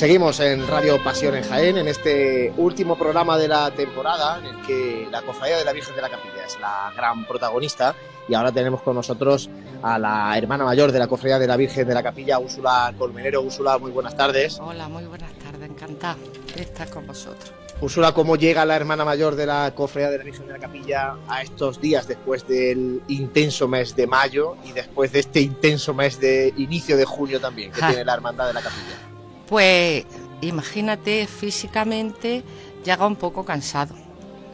[0.00, 4.62] Seguimos en Radio Pasión en Jaén, en este último programa de la temporada, en el
[4.62, 7.94] que la Cofradía de la Virgen de la Capilla es la gran protagonista.
[8.26, 9.50] Y ahora tenemos con nosotros
[9.82, 13.42] a la hermana mayor de la Cofradía de la Virgen de la Capilla, Úrsula Colmenero.
[13.42, 14.58] Úrsula, muy buenas tardes.
[14.58, 16.16] Hola, muy buenas tardes, encantada
[16.56, 17.52] de estar con vosotros.
[17.82, 21.16] Úrsula, ¿cómo llega la hermana mayor de la Cofradía de la Virgen de la Capilla
[21.28, 26.18] a estos días después del intenso mes de mayo y después de este intenso mes
[26.18, 29.09] de inicio de junio también que tiene la Hermandad de la Capilla?
[29.50, 30.04] Pues
[30.42, 32.44] imagínate, físicamente
[32.84, 33.96] llega un poco cansado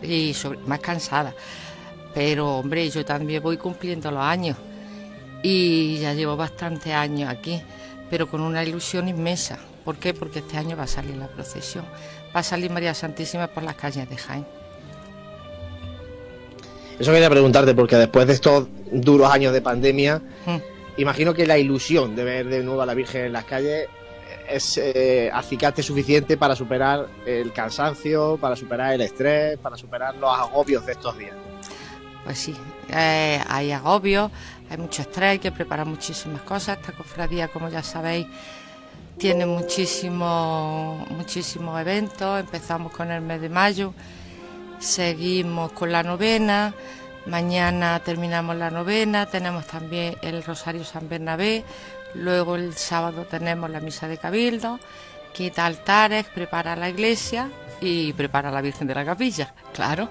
[0.02, 0.34] y
[0.66, 1.34] más cansada.
[2.14, 4.56] Pero hombre, yo también voy cumpliendo los años
[5.42, 7.60] y ya llevo bastantes años aquí,
[8.08, 9.58] pero con una ilusión inmensa.
[9.84, 10.14] ¿Por qué?
[10.14, 11.84] Porque este año va a salir la procesión,
[12.34, 14.46] va a salir María Santísima por las calles de Jaén.
[16.98, 20.56] Eso quería preguntarte, porque después de estos duros años de pandemia, mm.
[20.96, 23.88] imagino que la ilusión de ver de nuevo a la Virgen en las calles
[24.48, 30.30] es eh, acicate suficiente para superar el cansancio, para superar el estrés, para superar los
[30.30, 31.34] agobios de estos días.
[32.24, 32.56] Pues sí,
[32.90, 34.30] eh, hay agobios,
[34.68, 36.78] hay mucho estrés, hay que preparar muchísimas cosas.
[36.78, 38.26] Esta cofradía, como ya sabéis,
[39.16, 42.40] tiene muchísimos muchísimos eventos.
[42.40, 43.94] Empezamos con el mes de mayo,
[44.78, 46.74] seguimos con la novena.
[47.26, 51.64] Mañana terminamos la novena, tenemos también el Rosario San Bernabé,
[52.14, 54.80] Luego el sábado tenemos la misa de cabildo,
[55.34, 60.10] quita altares, prepara la iglesia y prepara la Virgen de la Capilla, claro.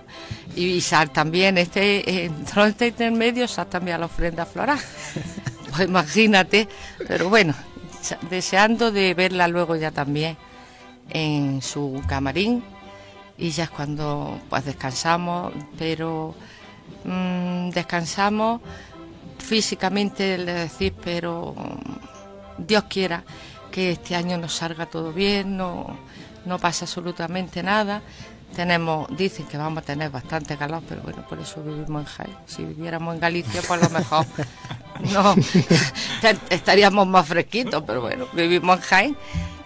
[0.55, 4.79] Y, sal también, este, dentro este intermedio, sal también a la ofrenda floral.
[5.75, 6.69] Pues imagínate,
[7.05, 7.53] pero bueno,
[8.29, 10.37] deseando de verla luego ya también
[11.09, 12.63] en su camarín
[13.37, 16.33] y ya es cuando pues descansamos, pero
[17.03, 18.61] mm, descansamos
[19.45, 21.55] físicamente le decís, pero
[22.57, 23.23] Dios quiera
[23.71, 25.97] que este año nos salga todo bien, no,
[26.45, 28.01] no pasa absolutamente nada.
[28.55, 32.37] Tenemos, dicen que vamos a tener bastante calor, pero bueno, por eso vivimos en Jaén.
[32.45, 34.25] Si viviéramos en Galicia, pues a lo mejor
[35.13, 35.35] no
[36.49, 39.17] estaríamos más fresquitos, pero bueno, vivimos en Jaén.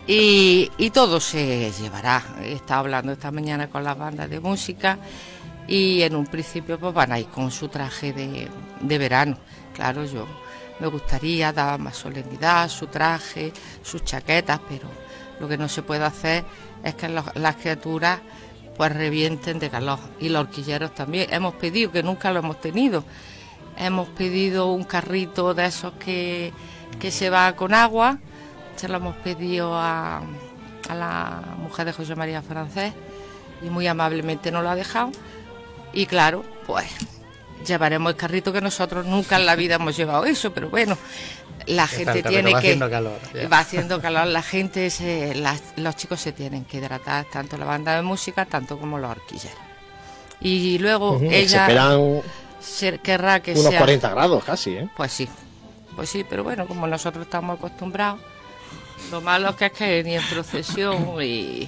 [0.07, 2.23] Y, y todo se llevará.
[2.41, 4.97] He estado hablando esta mañana con las bandas de música
[5.67, 8.47] y en un principio pues van a ir con su traje de,
[8.81, 9.37] de verano.
[9.79, 10.27] Claro, yo
[10.81, 14.89] me gustaría dar más solemnidad, su traje, sus chaquetas, pero
[15.39, 16.43] lo que no se puede hacer
[16.83, 18.19] es que las criaturas
[18.75, 21.33] pues revienten de calor y los horquilleros también.
[21.33, 23.05] Hemos pedido, que nunca lo hemos tenido,
[23.77, 26.51] hemos pedido un carrito de esos que,
[27.09, 28.17] se va con agua,
[28.75, 30.21] se lo hemos pedido a,
[30.89, 32.91] a la mujer de José María Francés
[33.61, 35.13] y muy amablemente nos lo ha dejado.
[35.93, 37.18] Y claro, pues
[37.65, 40.97] llevaremos el carrito que nosotros nunca en la vida hemos llevado eso, pero bueno,
[41.65, 43.19] la gente tiene va que haciendo calor,
[43.51, 44.89] va haciendo calor, la gente
[45.77, 49.59] los chicos se tienen que hidratar, tanto la banda de música, tanto como los horquilleros.
[50.41, 51.67] Y luego ella
[52.59, 54.89] se querrá que unos sea 40 grados casi, ¿eh?
[54.95, 55.27] Pues sí.
[55.95, 58.21] Pues sí, pero bueno, como nosotros estamos acostumbrados,
[59.11, 61.67] lo malo que es que ni en procesión y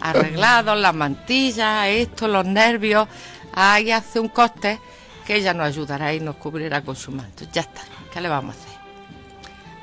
[0.00, 3.08] arreglados, las mantillas, esto, los nervios,
[3.52, 4.78] ahí hace un coste
[5.26, 7.44] que ella nos ayudará y nos cubrirá con su manto.
[7.52, 7.82] Ya está,
[8.12, 8.82] ¿qué le vamos a hacer?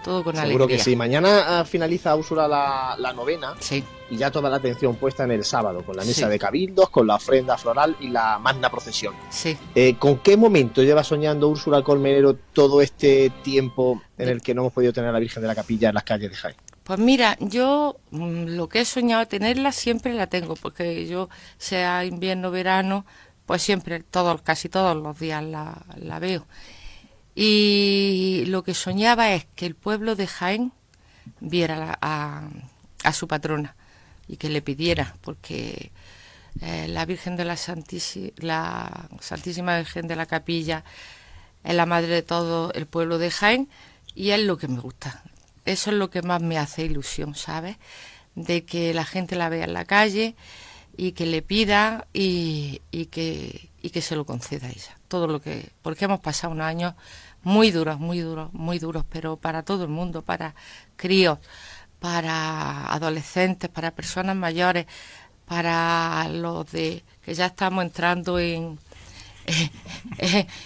[0.04, 0.96] Todo con Seguro que sí.
[0.96, 3.56] Mañana ah, finaliza Úrsula la, novena.
[3.60, 3.84] Sí.
[4.10, 7.06] Y ya toda la atención puesta en el sábado, con la misa de cabildos, con
[7.06, 9.14] la ofrenda floral y la magna procesión.
[9.30, 9.58] Sí.
[9.76, 14.62] Eh, ¿Con qué momento lleva soñando Úrsula Colmenero todo este tiempo en el que no
[14.62, 16.56] hemos podido tener a la Virgen de la Capilla en las calles de Jaén?
[16.90, 21.30] Pues mira, yo mm, lo que he soñado tenerla siempre la tengo, porque yo,
[21.60, 23.06] sea invierno, verano,
[23.50, 26.46] pues siempre, todos, casi todos los días la, veo.
[27.34, 30.72] Y lo que soñaba es que el pueblo de Jaén
[31.40, 32.48] viera a,
[33.12, 33.76] su patrona
[34.28, 35.92] y que le pidiera, porque
[36.62, 40.84] eh, la Virgen de la Santísima, la Santísima Virgen de la Capilla
[41.64, 43.68] es la madre de todo el pueblo de Jaén
[44.14, 45.24] y es lo que me gusta.
[45.66, 47.78] Eso es lo que más me hace ilusión, ¿sabes?
[48.36, 50.36] De que la gente la vea en la calle
[51.00, 54.98] y que le pida y, que, y que se lo conceda a ella.
[55.08, 56.94] Todo lo que, porque hemos pasado unos años
[57.42, 60.56] muy duros, muy duros, muy duros, pero para todo el mundo, para
[60.98, 61.40] críos,
[62.00, 64.88] para adolescentes, para personas mayores,
[65.46, 68.78] para los de que ya estamos entrando en,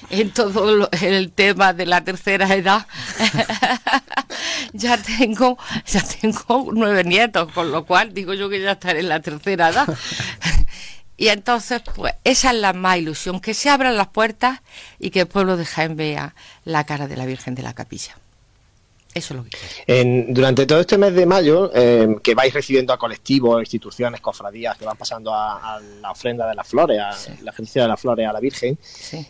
[0.09, 2.87] en todo el tema de la tercera edad.
[4.71, 9.09] ya tengo, ya tengo nueve nietos, con lo cual digo yo que ya estaré en
[9.09, 9.87] la tercera edad.
[11.17, 14.61] y entonces, pues, esa es la más ilusión, que se abran las puertas
[14.99, 16.35] y que el pueblo de Jaén vea
[16.65, 18.17] la cara de la Virgen de la Capilla.
[19.13, 22.93] Eso es lo que en, Durante todo este mes de mayo, eh, que vais recibiendo
[22.93, 27.11] a colectivos, instituciones, cofradías que van pasando a, la ofrenda de las flores, a
[27.43, 28.77] la ejercicio de las flores a la Virgen,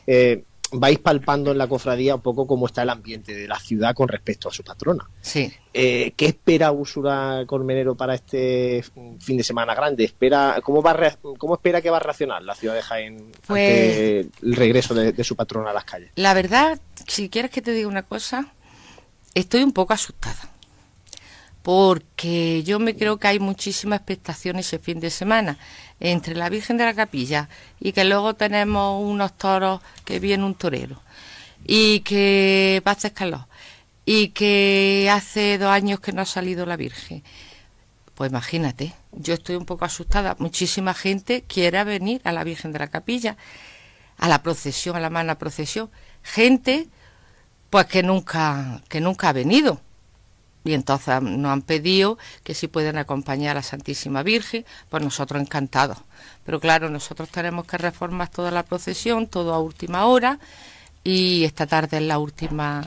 [0.08, 0.44] eh,
[0.74, 4.08] vais palpando en la cofradía un poco cómo está el ambiente de la ciudad con
[4.08, 5.10] respecto a su patrona.
[5.22, 5.52] Sí.
[5.74, 8.84] Eh, ¿Qué espera Úrsula Colmenero para este
[9.20, 10.04] fin de semana grande?
[10.04, 10.98] ¿Espera, cómo, va
[11.38, 15.36] ¿Cómo espera que va a reaccionar la ciudad de Jaén pues, el regreso de su
[15.36, 16.12] patrona a las calles?
[16.16, 18.54] La verdad, si quieres que te diga una cosa,
[19.34, 20.50] estoy un poco asustada.
[21.62, 25.58] Porque yo me creo que hay muchísima expectación ese fin de semana
[26.00, 30.56] entre la Virgen de la Capilla y que luego tenemos unos toros que viene un
[30.56, 31.02] torero
[31.66, 33.46] y que va a hacer calor
[34.06, 37.24] y que hace dos años que no ha salido la Virgen.
[38.16, 40.36] Pues imagínate, yo estoy un poco asustada.
[40.40, 43.38] Muchísima gente quiere venir a la Virgen de la Capilla,
[44.18, 45.90] a la procesión, a la mana procesión.
[46.22, 46.90] Gente
[47.70, 49.82] pues que nunca, que nunca ha venido.
[50.64, 55.42] Y entonces nos han pedido que si pueden acompañar a la Santísima Virgen, pues nosotros
[55.42, 55.98] encantados.
[56.46, 60.40] Pero claro, nosotros tenemos que reformar toda la procesión, todo a última hora,
[61.04, 62.86] y esta tarde es la última,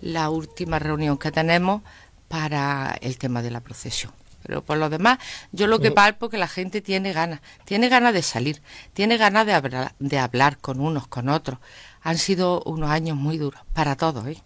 [0.00, 1.82] la última reunión que tenemos
[2.28, 4.12] para el tema de la procesión.
[4.44, 5.18] Pero por lo demás,
[5.50, 8.62] yo lo que palpo es que la gente tiene ganas, tiene ganas de salir,
[8.94, 11.58] tiene ganas de hablar, de hablar con unos, con otros
[12.06, 14.24] han sido unos años muy duros para todos.
[14.28, 14.40] ¿eh?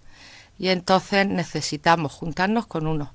[0.60, 3.08] Y entonces necesitamos juntarnos con unos,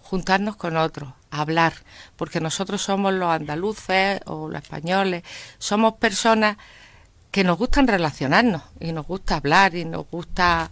[0.00, 1.74] juntarnos con otros, hablar,
[2.16, 5.22] porque nosotros somos los andaluces o los españoles,
[5.58, 6.56] somos personas
[7.30, 10.70] que nos gustan relacionarnos y nos gusta hablar y nos gusta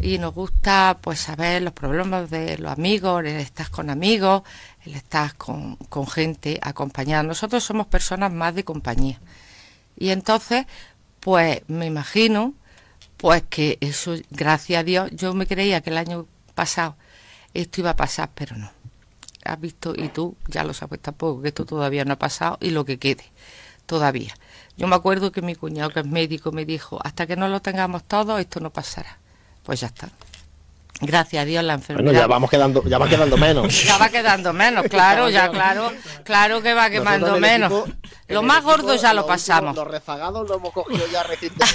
[0.00, 4.42] y nos gusta pues saber los problemas de los amigos, el estar con amigos,
[4.84, 7.24] el estar con, con gente acompañada.
[7.24, 9.18] Nosotros somos personas más de compañía.
[9.96, 10.66] Y entonces
[11.18, 12.54] pues me imagino
[13.20, 16.96] pues que eso, gracias a Dios, yo me creía que el año pasado
[17.52, 18.72] esto iba a pasar, pero no.
[19.44, 22.70] Has visto, y tú ya lo sabes tampoco, que esto todavía no ha pasado y
[22.70, 23.24] lo que quede,
[23.84, 24.34] todavía.
[24.78, 27.60] Yo me acuerdo que mi cuñado, que es médico, me dijo, hasta que no lo
[27.60, 29.18] tengamos todo, esto no pasará.
[29.64, 30.08] Pues ya está.
[31.00, 32.04] Gracias a Dios la enfermedad.
[32.04, 33.84] Bueno, ya vamos quedando, ya va quedando menos.
[33.90, 35.92] Ya va quedando menos, claro, ya claro,
[36.24, 37.72] claro que va quemando menos.
[38.28, 39.74] lo más gordo ya lo pasamos.
[39.74, 41.74] los rezagados lo hemos cogido ya recientemente.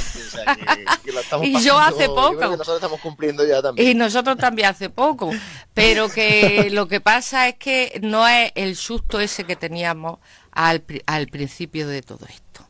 [1.44, 2.36] y yo hace poco.
[2.36, 3.90] nosotros estamos cumpliendo ya también.
[3.90, 5.32] Y nosotros también hace poco.
[5.74, 10.20] Pero que lo que pasa es que no es el susto ese que teníamos
[10.52, 12.68] al, al principio de todo esto.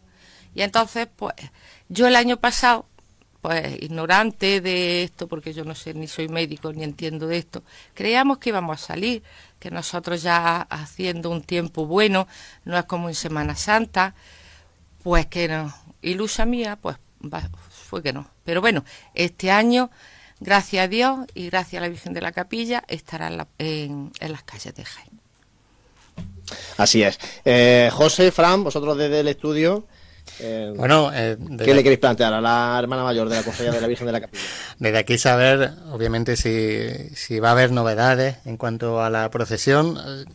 [0.53, 1.35] Y entonces, pues,
[1.89, 2.85] yo el año pasado
[3.45, 7.61] pues ignorante de esto, porque yo no sé ni soy médico ni entiendo de esto,
[7.93, 9.21] creíamos que íbamos a salir,
[9.59, 12.27] que nosotros ya haciendo un tiempo bueno,
[12.63, 14.15] no es como en Semana Santa,
[15.03, 15.71] pues que no.
[16.01, 16.97] Ilusa mía, pues
[17.69, 18.27] fue que no.
[18.43, 18.83] Pero bueno,
[19.13, 19.91] este año,
[20.39, 23.29] gracias a Dios y gracias a la Virgen de la Capilla, estará
[23.59, 25.19] en, las calles de Jaén.
[26.77, 27.19] Así es.
[27.45, 29.85] Eh, José, Fran, vosotros desde el estudio,
[30.39, 33.81] eh, bueno, eh, ¿qué le queréis plantear a la hermana mayor de la Cofradía de
[33.81, 34.43] la Virgen de la Capilla?
[34.79, 40.25] Desde aquí saber, obviamente, si, va a haber novedades en cuanto a la procesión, eh,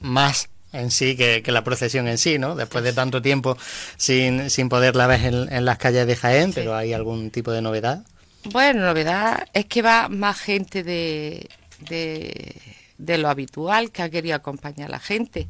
[0.00, 2.56] más en sí que, la procesión en sí, ¿no?
[2.56, 3.56] Después de tanto tiempo
[3.96, 8.02] sin, sin poderla ver en, las calles de Jaén, pero ¿hay algún tipo de novedad?
[8.44, 11.48] Bueno, novedad es que va más gente de,
[11.88, 12.60] de,
[12.98, 15.46] de lo habitual que ha querido acompañar a la gente.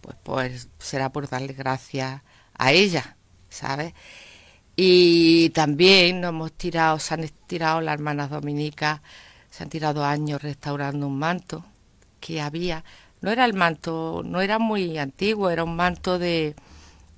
[0.00, 2.20] Pues, pues será por darle gracias
[2.54, 3.16] a ella
[3.48, 3.94] ¿sabes?
[4.76, 9.00] Y también nos hemos tirado, se han tirado las hermanas dominicas,
[9.50, 11.64] se han tirado años restaurando un manto
[12.20, 12.84] que había.
[13.20, 16.54] No era el manto, no era muy antiguo, era un manto de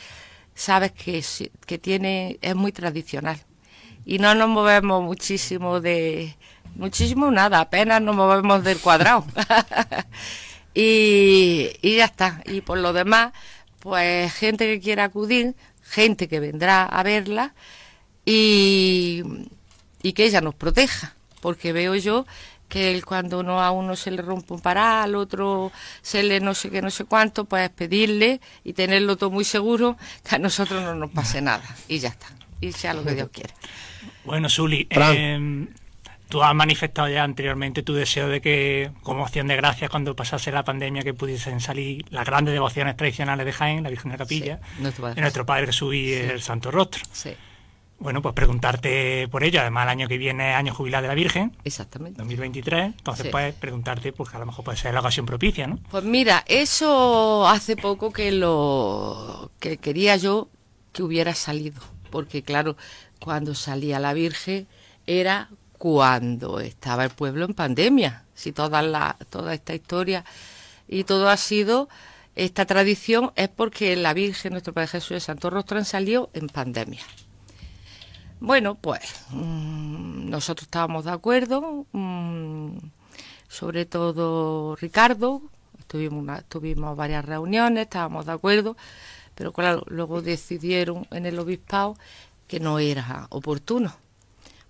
[0.55, 1.25] sabes que,
[1.67, 3.41] que tiene, es muy tradicional.
[4.05, 6.37] Y no nos movemos muchísimo de,
[6.75, 9.25] muchísimo nada, apenas nos movemos del cuadrado.
[10.75, 12.43] y, y ya está.
[12.47, 13.33] Y por lo demás,
[13.81, 17.55] pues gente que quiera acudir, gente que vendrá a verla
[18.25, 19.23] y,
[20.03, 22.27] y que ella nos proteja, porque veo yo
[22.69, 26.55] que cuando uno a uno se le rompe un pará, al otro se le no
[26.55, 29.97] sé qué, no sé cuánto, pues pedirle y tenerlo todo muy seguro,
[30.29, 31.65] que a nosotros no nos pase nada.
[31.89, 32.27] Y ya está.
[32.61, 33.55] Y sea lo que Dios quiera.
[34.25, 35.67] Bueno, Suli, eh,
[36.29, 40.53] Tú has manifestado ya anteriormente tu deseo de que, como opción de gracias, cuando pasase
[40.53, 44.19] la pandemia, que pudiesen salir las grandes devociones tradicionales de Jaén, la Virgen de la
[44.19, 47.03] Capilla, de nuestro Padre Jesús y el Santo Rostro.
[47.13, 47.35] Sí.
[47.99, 49.61] Bueno, pues preguntarte por ello.
[49.61, 51.57] Además, el año que viene es año jubilar de la Virgen.
[51.65, 52.19] Exactamente.
[52.19, 52.95] 2023.
[52.99, 55.79] Entonces, pues preguntarte, pues a lo mejor puede ser la ocasión propicia, ¿no?
[55.91, 60.49] Pues mira, eso hace poco que lo que quería yo
[60.93, 61.81] que hubiera salido.
[62.11, 62.77] Porque, claro,
[63.19, 64.69] cuando salía la Virgen
[65.07, 68.25] era cuando estaba el pueblo en pandemia.
[68.35, 70.25] Si toda, la, toda esta historia
[70.87, 71.89] y todo ha sido,
[72.37, 77.03] esta tradición es porque la Virgen, nuestro Padre Jesús de Santo Rostro, salió en pandemia.
[78.41, 82.79] Bueno, pues mm, nosotros estábamos de acuerdo, mm,
[83.49, 85.43] sobre todo Ricardo,
[85.87, 88.77] tuvimos, tuvimos varias reuniones, estábamos de acuerdo,
[89.35, 91.97] pero claro, luego decidieron en el obispado
[92.47, 93.95] que no era oportuno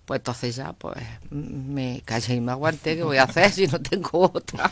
[0.09, 0.97] pues entonces ya pues
[1.29, 4.71] me callé y me aguanté, ¿qué voy a hacer si no tengo otra?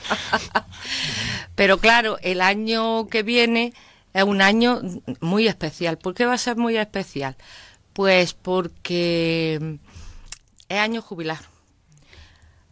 [1.56, 3.72] Pero claro, el año que viene
[4.16, 4.82] es un año
[5.22, 6.00] muy especial.
[6.00, 7.36] ¿Por qué va a ser muy especial?
[7.98, 9.80] Pues porque
[10.70, 11.40] es año jubilar.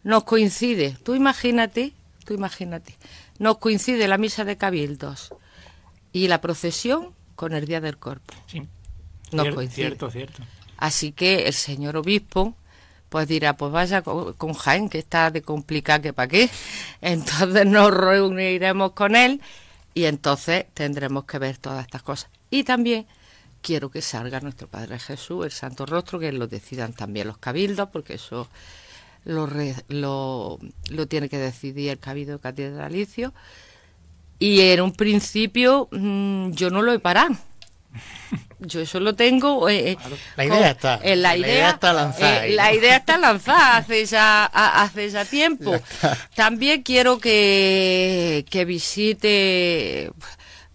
[0.04, 2.94] Nos coincide, tú imagínate, tú imagínate,
[3.40, 5.34] nos coincide la misa de cabildos
[6.12, 8.34] y la procesión con el Día del Cuerpo.
[8.46, 8.68] Sí.
[9.32, 9.86] Nos coincide.
[9.88, 10.44] Cierto, cierto.
[10.76, 12.54] Así que el señor obispo
[13.08, 16.48] pues dirá, pues vaya con, Jaén, que está de complicar que para qué.
[17.00, 19.42] Entonces nos reuniremos con él
[19.92, 22.30] y entonces tendremos que ver todas estas cosas.
[22.48, 23.08] Y también
[23.66, 27.88] quiero que salga nuestro Padre Jesús, el Santo Rostro, que lo decidan también los cabildos,
[27.88, 28.48] porque eso
[29.24, 29.48] lo,
[29.88, 30.60] lo,
[30.90, 33.34] lo tiene que decidir el cabildo catedralicio.
[34.38, 37.34] Y en un principio mm, yo no lo he parado
[38.60, 39.68] yo eso lo tengo.
[39.68, 39.98] Eh, eh,
[40.36, 41.00] la idea está.
[41.02, 42.46] Eh, la, idea, está lanzada.
[42.46, 45.74] la idea está lanzada hace ya, hace ya tiempo.
[46.36, 50.12] También quiero que, que visite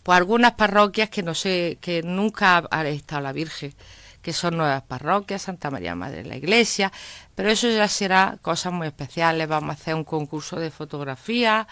[0.03, 3.73] pues, algunas parroquias que no sé, que nunca ha estado la Virgen,
[4.21, 6.91] que son nuevas parroquias, Santa María Madre de la Iglesia,
[7.35, 9.47] pero eso ya será cosas muy especiales.
[9.47, 11.67] Vamos a hacer un concurso de fotografía,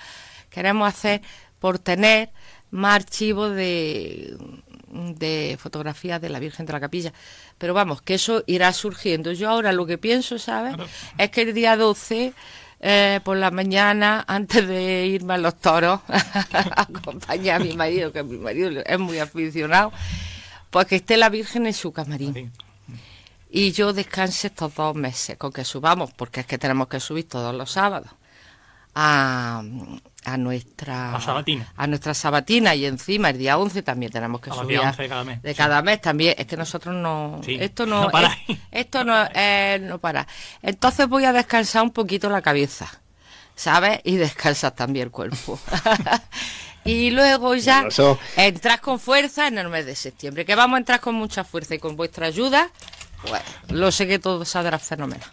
[0.49, 1.21] queremos hacer
[1.59, 2.31] por tener
[2.71, 4.37] más archivos de
[4.91, 7.13] de fotografías de la Virgen de la Capilla.
[7.57, 9.31] Pero vamos, que eso irá surgiendo.
[9.31, 10.75] Yo ahora lo que pienso, ¿sabes?
[11.17, 12.33] Es que el día 12,
[12.79, 15.99] eh, por la mañana, antes de irme a los toros,
[16.75, 19.91] acompañar a mi marido, que mi marido es muy aficionado,
[20.69, 22.51] pues que esté la Virgen en su camarín.
[23.49, 27.27] Y yo descanse estos dos meses, con que subamos, porque es que tenemos que subir
[27.27, 28.11] todos los sábados
[28.95, 29.63] a,
[30.25, 31.15] a nuestra
[31.75, 34.81] a, nuestra sabatina y encima el día 11 también tenemos que subir
[35.41, 36.35] de cada mes también.
[36.37, 38.09] Es que nosotros no esto no,
[38.71, 40.27] esto no eh, no para.
[40.61, 42.89] Entonces voy a descansar un poquito la cabeza
[43.59, 45.59] sabes y descansar también el cuerpo.
[46.85, 47.87] Y luego ya
[48.37, 51.75] entras con fuerza en el mes de septiembre que vamos a entrar con mucha fuerza
[51.75, 52.69] y con vuestra ayuda
[53.27, 55.29] pues lo sé que todo saldrá fenomenal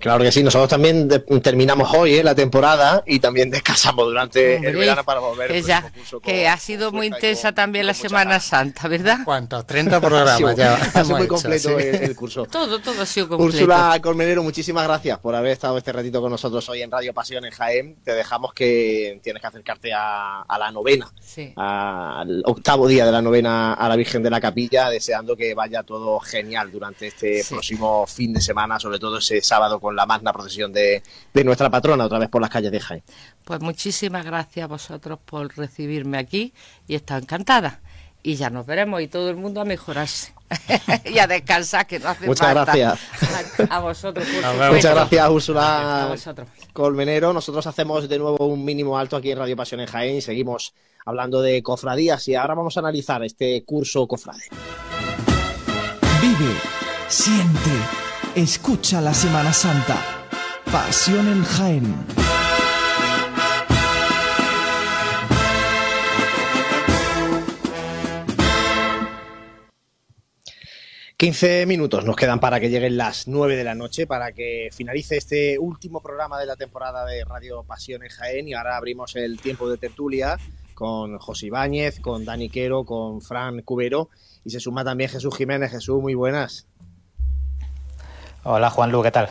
[0.00, 1.08] Claro que sí, nosotros también
[1.40, 5.48] terminamos hoy eh, la temporada y también descansamos durante el verano para volver.
[5.48, 5.92] Que, ya,
[6.24, 9.18] que ha sido muy intensa también la Semana Santa, ¿verdad?
[9.24, 9.64] ¿Cuántos?
[9.64, 10.74] 30 programas ya.
[10.74, 12.46] Ha sido muy completo el, curso.
[12.46, 13.58] Todo, todo ha sido completo.
[13.58, 17.44] Úrsula Colmenero, muchísimas gracias por haber estado este ratito con nosotros hoy en Radio Pasión
[17.44, 17.96] en Jaén.
[18.02, 21.12] Te dejamos que tienes que acercarte a, la novena,
[21.54, 25.84] al octavo día de la novena a la Virgen de la Capilla, deseando que vaya
[25.84, 30.32] todo genial durante este próximo fin de semana, sobre todo ese sábado con la magna
[30.32, 31.02] procesión de,
[31.44, 33.02] nuestra patrona otra vez por las calles de Jaén.
[33.44, 36.52] Pues muchísimas gracias a vosotros por recibirme aquí
[36.86, 37.80] y está encantada.
[38.22, 40.34] Y ya nos veremos y todo el mundo a mejorarse
[41.04, 42.98] y a descansar, que no hace Muchas gracias.
[43.70, 44.26] A, vosotros.
[44.72, 46.14] Muchas gracias, Úrsula
[46.72, 47.32] Colmenero.
[47.32, 50.74] Nosotros hacemos de nuevo un mínimo alto aquí en Radio Pasión en Jaén y seguimos
[51.04, 54.48] hablando de cofradías y ahora vamos a analizar este curso cofrade.
[56.20, 56.54] Vive,
[57.08, 58.05] siente
[58.36, 59.96] Escucha la Semana Santa.
[60.70, 62.06] Pasión en Jaén.
[71.16, 75.16] 15 minutos nos quedan para que lleguen las 9 de la noche, para que finalice
[75.16, 79.40] este último programa de la temporada de Radio Pasión en Jaén y ahora abrimos el
[79.40, 80.36] tiempo de tertulia
[80.74, 84.10] con José Ibáñez, con Dani Quero, con Fran Cubero
[84.44, 85.70] y se suma también Jesús Jiménez.
[85.70, 86.66] Jesús, muy buenas.
[88.48, 89.28] Hola Juan Lu, ¿qué tal?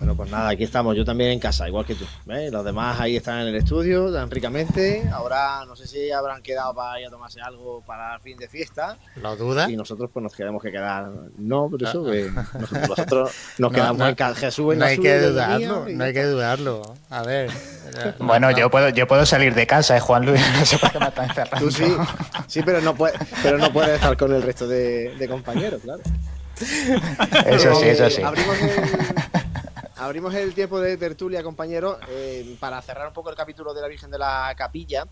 [0.00, 2.04] Bueno, pues nada, aquí estamos, yo también en casa, igual que tú.
[2.26, 5.08] Los demás ahí están en el estudio, tan ricamente.
[5.12, 8.48] Ahora no sé si habrán quedado para ir a tomarse algo para el fin de
[8.48, 8.98] fiesta.
[9.22, 9.70] ¿Lo dudas?
[9.70, 11.08] Y nosotros pues nos queremos que quedar.
[11.38, 12.32] No, por eso que
[12.88, 14.40] nosotros, nos quedamos en casa.
[14.40, 16.82] Jesús en no hay que dudarlo, no hay que dudarlo.
[17.10, 17.52] A ver.
[18.18, 20.42] bueno, yo puedo yo puedo salir de casa, ¿eh, Juan Luis?
[20.58, 21.64] No sé por qué me están encerrando.
[21.64, 21.96] Tú sí,
[22.48, 26.02] sí, pero no puedes pero no puedes estar con el resto de, de compañeros, claro.
[26.60, 28.22] Eso sí, eso sí.
[28.22, 28.70] Abrimos el,
[29.96, 33.88] abrimos el tiempo de tertulia, compañero, eh, para cerrar un poco el capítulo de la
[33.88, 35.06] Virgen de la Capilla.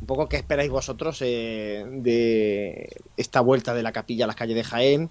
[0.00, 4.56] Un poco qué esperáis vosotros eh, de esta vuelta de la capilla a las calles
[4.56, 5.10] de Jaén.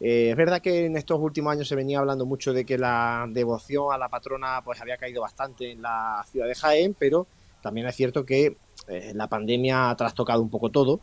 [0.00, 3.26] Eh, es verdad que en estos últimos años se venía hablando mucho de que la
[3.28, 7.26] devoción a la patrona pues había caído bastante en la ciudad de Jaén, pero
[7.60, 8.56] también es cierto que
[9.12, 11.00] la pandemia ha trastocado un poco todo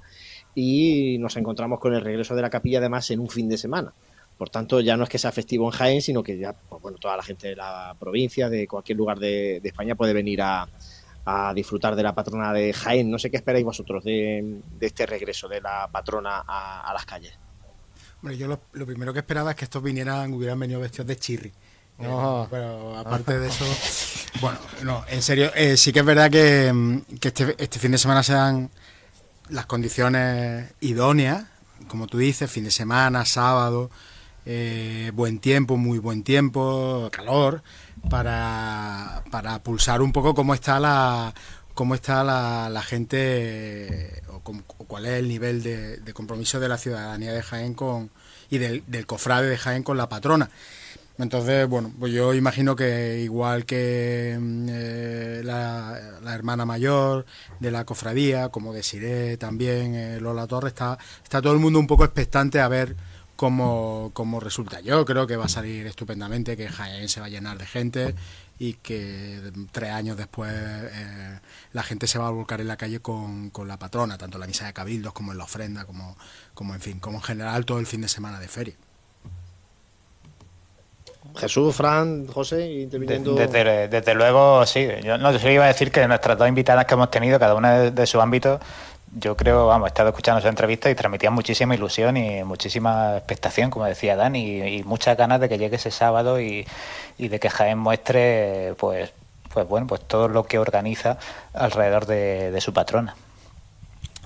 [0.55, 3.93] y nos encontramos con el regreso de la capilla además en un fin de semana.
[4.37, 6.97] Por tanto, ya no es que sea festivo en Jaén, sino que ya, pues, bueno,
[6.97, 10.67] toda la gente de la provincia, de cualquier lugar de, España, puede venir a,
[11.55, 13.09] disfrutar de la patrona de Jaén.
[13.09, 17.33] No sé qué esperáis vosotros de, este regreso de la patrona a, las calles.
[18.21, 21.51] Bueno, yo lo, primero que esperaba es que estos vinieran, hubieran venido vestidos de chirri.
[21.97, 22.45] No.
[22.51, 23.65] pero aparte de eso,
[24.41, 26.67] bueno, no, en serio, eh, sí que es verdad que,
[27.21, 28.69] este, este, fin de semana sean
[29.49, 31.45] las condiciones idóneas,
[31.87, 33.89] como tú dices, fin de semana, sábado,
[34.45, 37.63] eh, buen tiempo, muy buen tiempo, calor,
[38.09, 41.33] para, para pulsar un poco cómo está la
[41.75, 47.43] cómo está la, gente o, cuál es el nivel de, compromiso de la ciudadanía de
[47.43, 48.09] Jaén con
[48.49, 50.49] y del, cofrade de Jaén con la patrona.
[51.17, 57.25] Entonces, bueno, pues yo imagino que igual que mm, eh, la, hermana mayor
[57.59, 61.87] de la cofradía, como deciré también eh, Lola Torres, está, está todo el mundo un
[61.87, 62.97] poco expectante a ver
[63.35, 64.81] como, como resulta.
[64.81, 68.15] Yo creo que va a salir estupendamente, que Jaén se va a llenar de gente
[68.59, 71.39] y que tres años después eh,
[71.73, 74.41] la gente se va a volcar en la calle con, con, la patrona, tanto en
[74.41, 76.17] la misa de cabildos como en la ofrenda, como,
[76.53, 78.75] como en fin, como en general todo el fin de semana de feria.
[81.35, 83.35] Jesús, Fran, José, interviniendo.
[83.35, 84.87] Desde, desde, luego, sí.
[85.03, 87.79] Yo no yo iba a decir que nuestras dos invitadas que hemos tenido, cada una
[87.79, 88.59] de, de su ámbito,
[89.17, 93.69] yo creo, vamos, he estado escuchando esa entrevista y transmitía muchísima ilusión y muchísima expectación,
[93.71, 96.65] como decía Dani, y, muchas ganas de que llegue ese sábado y,
[97.17, 99.11] de que Jaén muestre, pues,
[99.53, 101.17] pues bueno, pues todo lo que organiza
[101.53, 103.15] alrededor de, su patrona.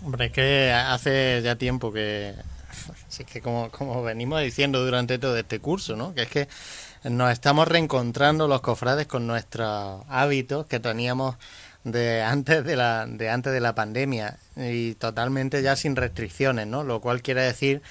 [0.03, 2.33] Hombre, es que hace ya tiempo que,
[3.09, 6.15] es que como, como venimos diciendo durante todo este curso, ¿no?
[6.15, 6.47] Que es que
[7.03, 11.35] nos estamos reencontrando los cofrades con nuestros hábitos que teníamos
[11.83, 16.83] de antes de la de antes de la pandemia y totalmente ya sin restricciones, ¿no?
[16.83, 17.81] Lo cual quiere decir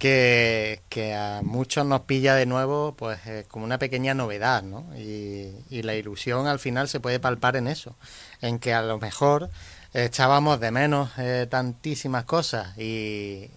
[0.00, 4.84] que, a muchos nos pilla de nuevo pues eh, como una pequeña novedad, ¿no?
[4.96, 7.94] Y, la ilusión al final se puede palpar en eso,
[8.42, 9.50] en que a lo mejor
[9.94, 13.48] echábamos de menos eh, tantísimas cosas y,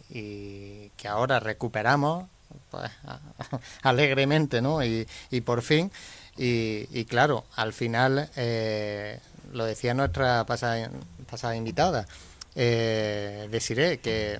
[0.97, 2.25] que ahora recuperamos
[2.69, 2.91] pues
[3.81, 4.83] alegremente, ¿no?
[4.83, 5.91] Y, y por fin,
[6.37, 9.19] y, claro, al final eh,
[9.51, 10.89] lo decía nuestra pasada,
[11.29, 12.07] pasada invitada,
[12.55, 14.39] eh, deciré que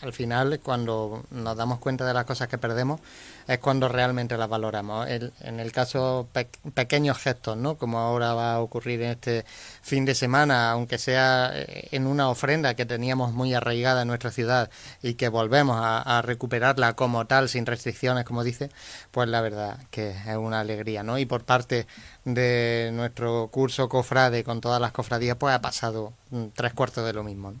[0.00, 3.00] al final cuando nos damos cuenta de las cosas que perdemos
[3.46, 5.08] es cuando realmente las valoramos.
[5.08, 6.28] en el caso
[6.74, 7.76] pequeños gestos, ¿no?
[7.76, 9.44] Como ahora va a ocurrir en este
[9.82, 14.30] fin de semana, aunque sea eh, en una ofrenda que teníamos muy arraigada en nuestra
[14.30, 14.70] ciudad
[15.02, 18.70] y que volvemos a, recuperarla como tal, sin restricciones, como dice,
[19.10, 21.18] pues la verdad que es una alegría, ¿no?
[21.18, 21.86] Y por parte
[22.24, 27.12] de nuestro curso cofrade con todas las cofradías, pues ha pasado mm, tres cuartos de
[27.12, 27.54] lo mismo.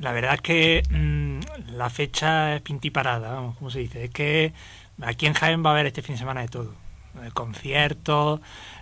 [0.00, 4.04] La verdad es que mm, la fecha es pintiparada, vamos, como se dice.
[4.04, 4.52] Es que
[5.02, 6.74] aquí en Jaén va a haber este fin de semana de todo.
[7.34, 8.40] conciertos,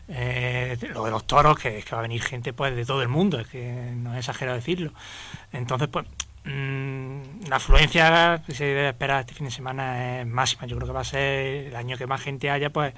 [0.09, 3.03] eh, lo de los toros, que es que va a venir gente pues de todo
[3.03, 4.93] el mundo, es que no es exagerado decirlo.
[5.53, 6.07] Entonces, pues
[6.45, 10.67] mm, la afluencia que se debe esperar este fin de semana es máxima.
[10.67, 12.95] Yo creo que va a ser el año que más gente haya, pues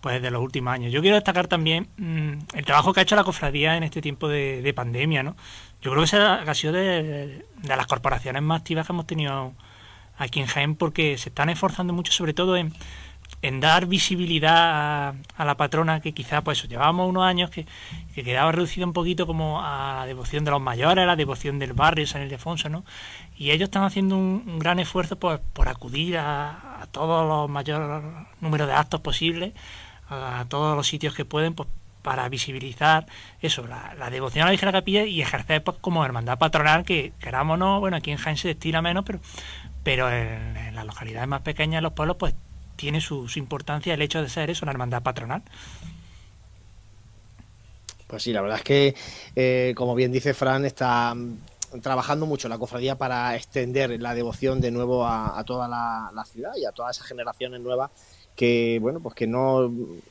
[0.00, 0.92] pues de los últimos años.
[0.92, 4.28] Yo quiero destacar también mm, el trabajo que ha hecho la cofradía en este tiempo
[4.28, 5.36] de, pandemia, ¿no?
[5.82, 9.54] Yo creo que esa ha sido de, las corporaciones más activas que hemos tenido
[10.18, 12.74] aquí en Jaén porque se están esforzando mucho sobre todo en,
[13.42, 17.66] en dar visibilidad a, la patrona que quizá pues llevábamos unos años que,
[18.14, 21.72] quedaba reducido un poquito como a la devoción de los mayores, a la devoción del
[21.72, 22.84] barrio San Ildefonso, ¿no?
[23.38, 28.02] Y ellos están haciendo un, gran esfuerzo pues, por acudir a, todos los mayores
[28.40, 29.54] números de actos posibles,
[30.10, 31.68] a, todos los sitios que pueden, pues
[32.02, 33.06] para visibilizar
[33.40, 36.84] eso, la, devoción a la Virgen de la Capilla y ejercer pues, como hermandad patronal,
[36.84, 39.20] que queramos no, bueno, aquí en Jaén se destina menos, pero,
[39.82, 42.34] pero en, las localidades más pequeñas, en los pueblos, pues
[42.76, 45.42] tiene su, importancia el hecho de ser eso, una hermandad patronal.
[48.06, 48.94] Pues sí, la verdad es que,
[49.36, 51.14] eh, como bien dice Fran, está
[51.82, 56.64] trabajando mucho la cofradía para extender la devoción de nuevo a, toda la, ciudad y
[56.64, 57.90] a todas esas generaciones nuevas
[58.36, 59.70] que bueno pues que no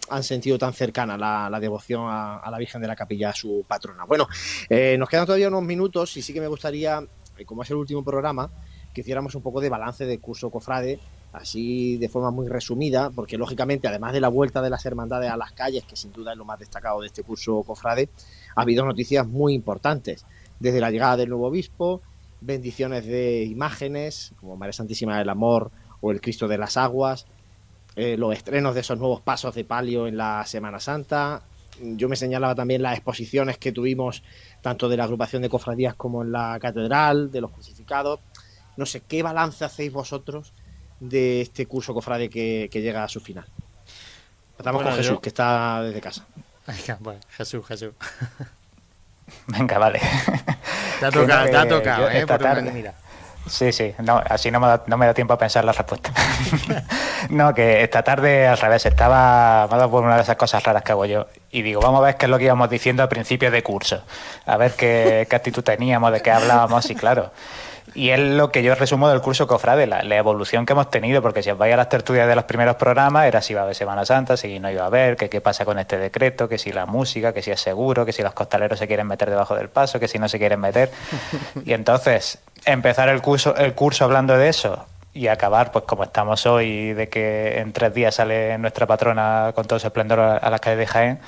[0.09, 4.05] han sentido tan cercana la, devoción a, la Virgen de la Capilla, su patrona.
[4.05, 4.27] Bueno,
[4.69, 7.03] eh, nos quedan todavía unos minutos y sí que me gustaría,
[7.37, 8.49] eh, como es el último programa,
[8.93, 10.99] que hiciéramos un poco de balance del curso cofrade
[11.33, 15.37] así de forma muy resumida, porque lógicamente, además de la vuelta de las hermandades a
[15.37, 18.09] las calles, que sin duda es lo más destacado de este curso cofrade,
[18.55, 20.25] ha habido noticias muy importantes,
[20.59, 22.01] desde la llegada del nuevo obispo,
[22.41, 27.27] bendiciones de imágenes, como María Santísima del Amor o el Cristo de las Aguas,
[27.99, 31.41] eh, los estrenos de esos nuevos pasos de palio en la Semana Santa.
[31.81, 34.23] Yo me señalaba también las exposiciones que tuvimos
[34.61, 38.19] tanto de la agrupación de cofradías como en la catedral, de los crucificados.
[38.75, 40.53] No sé, ¿qué balance hacéis vosotros
[40.99, 43.45] de este curso cofrade que, llega a su final.
[44.57, 46.25] Estamos con Jesús, que está desde casa.
[46.99, 47.93] Bueno, Jesús, Jesús.
[49.47, 49.99] Venga, vale.
[50.99, 52.71] Te ha tocado, te ha tocado, ¿eh?
[52.71, 52.93] mira.
[53.47, 56.11] Sí, sí, no, así no me, da, no me da tiempo a pensar la respuesta.
[57.29, 60.63] no, que esta tarde al revés, estaba, me ha dado por una de esas cosas
[60.63, 61.27] raras que hago yo.
[61.51, 64.03] Y digo, vamos a ver qué es lo que íbamos diciendo al principio de curso.
[64.45, 67.31] A ver qué, actitud teníamos, de qué hablábamos, y claro.
[67.95, 71.23] Y es lo que yo resumo del curso Cofrade, la, la, evolución que hemos tenido,
[71.23, 73.63] porque si os vais a las tertulias de los primeros programas, era si iba a
[73.63, 76.59] haber Semana Santa, si no iba a haber, que qué pasa con este decreto, que
[76.59, 79.55] si la música, que si es seguro, que si los costaleros se quieren meter debajo
[79.55, 80.91] del paso, que si no se quieren meter.
[81.65, 86.45] Y entonces, empezar el curso, el curso hablando de eso y acabar, pues como estamos
[86.45, 90.61] hoy, de que en tres días sale nuestra patrona con todo su esplendor a, las
[90.61, 91.19] calles de Jaén,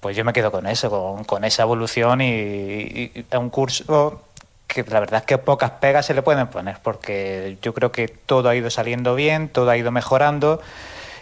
[0.00, 4.22] pues yo me quedo con eso, con, con esa evolución y, un curso
[4.66, 8.08] que la verdad es que pocas pegas se le pueden poner, porque yo creo que
[8.08, 10.60] todo ha ido saliendo bien, todo ha ido mejorando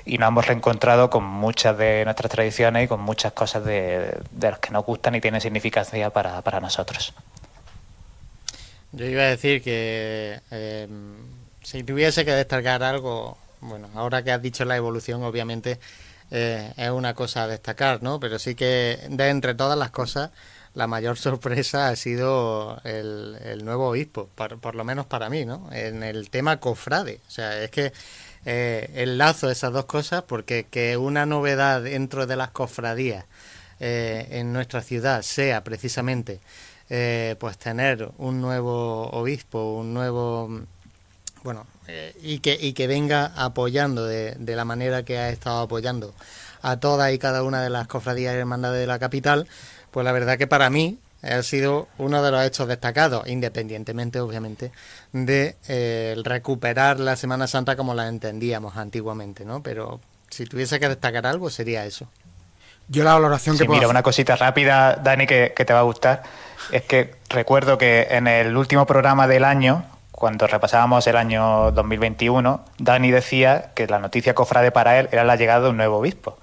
[0.06, 4.58] y nos hemos reencontrado con muchas de nuestras tradiciones y con muchas cosas de, las
[4.58, 7.14] que nos gustan y tienen significancia para, para nosotros.
[8.96, 10.88] Yo iba a decir que eh,
[11.62, 15.80] si tuviese que destacar algo, bueno, ahora que has dicho la evolución, obviamente
[16.30, 18.20] eh, es una cosa a destacar, ¿no?
[18.20, 20.30] Pero sí que de entre todas las cosas
[20.74, 25.68] la mayor sorpresa ha sido el, nuevo obispo, por, lo menos para mí, ¿no?
[25.72, 27.20] En el tema cofrade.
[27.26, 27.92] O sea, es que
[28.44, 33.24] eh, enlazo esas dos cosas porque que una novedad dentro de las cofradías
[33.80, 36.40] eh, en nuestra ciudad sea precisamente
[36.90, 40.62] eh, pues tener un nuevo obispo, un nuevo
[41.42, 45.60] bueno eh, y que y que venga apoyando de, de, la manera que ha estado
[45.60, 46.14] apoyando
[46.62, 49.46] a todas y cada una de las cofradías y hermandades de la capital
[49.90, 54.72] pues la verdad que para mí ha sido uno de los hechos destacados, independientemente, obviamente,
[55.12, 59.62] de eh, recuperar la Semana Santa como la entendíamos antiguamente, ¿no?
[59.62, 62.08] Pero si tuviese que destacar algo, sería eso.
[62.88, 66.22] Yo la valoración que mira, una cosita rápida, Dani, que, te va a gustar,
[66.70, 72.64] es que recuerdo que en el último programa del año, cuando repasábamos el año 2021,
[72.78, 76.38] Dani decía que la noticia cofrade para él era la llegada de un nuevo obispo.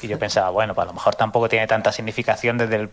[0.00, 2.90] Y yo pensaba, bueno, pues a lo mejor tampoco tiene tanta significación desde el,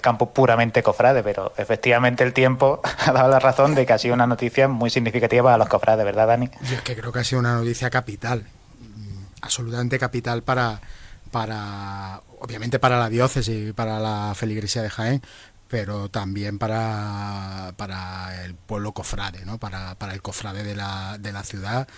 [0.00, 4.14] campo puramente cofrade, pero efectivamente el tiempo ha dado la razón de que ha sido
[4.14, 6.50] una noticia muy significativa para los cofrades, ¿verdad, Dani?
[6.62, 8.44] Yo es que creo que ha sido una noticia capital,
[8.80, 10.80] mm, absolutamente capital para,
[11.28, 15.22] para obviamente para la diócesis y para la feligresía de Jaén,
[15.68, 19.58] pero también para, para el pueblo cofrade, ¿no?
[19.58, 21.88] para, para el cofrade de la, de la ciudad,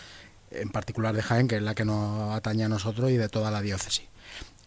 [0.50, 3.50] en particular de Jaén, que es la que nos atañe a nosotros y de toda
[3.50, 4.10] la diócesis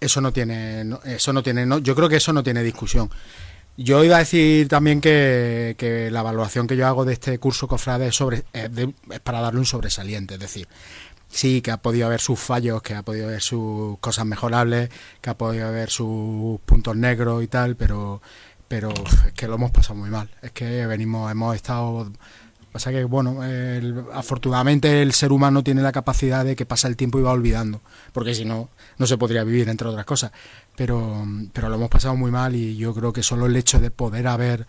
[0.03, 3.09] eso no tiene, eso no tiene, no, yo creo que eso no tiene discusión.
[3.76, 7.68] Yo iba a decir también que, que la evaluación que yo hago de este curso
[7.68, 8.70] cofrade es, sobre, es,
[9.24, 10.68] para darle un sobresaliente, es decir,
[11.34, 14.90] sí que ha podido haber sus fallos, que ha podido haber sus cosas mejorables,
[15.22, 18.22] que ha podido haber sus puntos negros y tal, pero
[18.68, 18.92] pero
[19.28, 20.30] es que lo hemos pasado muy mal.
[20.42, 22.12] Es que venimos, hemos estado
[22.74, 23.40] Pasa que, bueno,
[24.14, 27.82] afortunadamente el ser humano tiene la capacidad de que pasa el tiempo y va olvidando,
[28.14, 30.32] porque si no, no se podría vivir, entre otras cosas.
[30.76, 31.24] Pero,
[31.54, 34.28] pero lo hemos pasado muy mal y yo creo que solo el hecho de poder
[34.28, 34.66] haber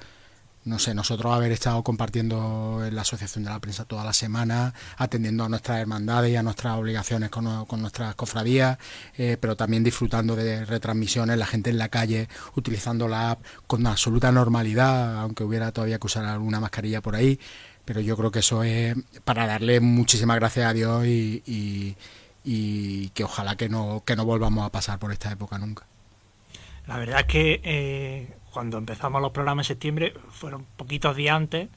[0.64, 4.72] no sé, nosotros haber estado compartiendo en la Asociación de la Prensa toda la semana,
[4.96, 7.44] atendiendo a nuestras hermandades y a nuestras obligaciones con,
[7.80, 8.78] nuestras cofradías,
[9.18, 13.86] eh, pero también disfrutando de retransmisiones, la gente en la calle utilizando la app con
[13.86, 17.38] absoluta normalidad, aunque hubiera todavía que usar alguna mascarilla por ahí,
[17.84, 21.96] pero yo creo que eso es para darle muchísimas gracias a Dios y,
[23.14, 25.86] que ojalá que no, que no volvamos a pasar por esta época nunca.
[26.86, 31.68] La verdad es que eh, cuando empezamos los programas en septiembre, fueron poquitos días antes,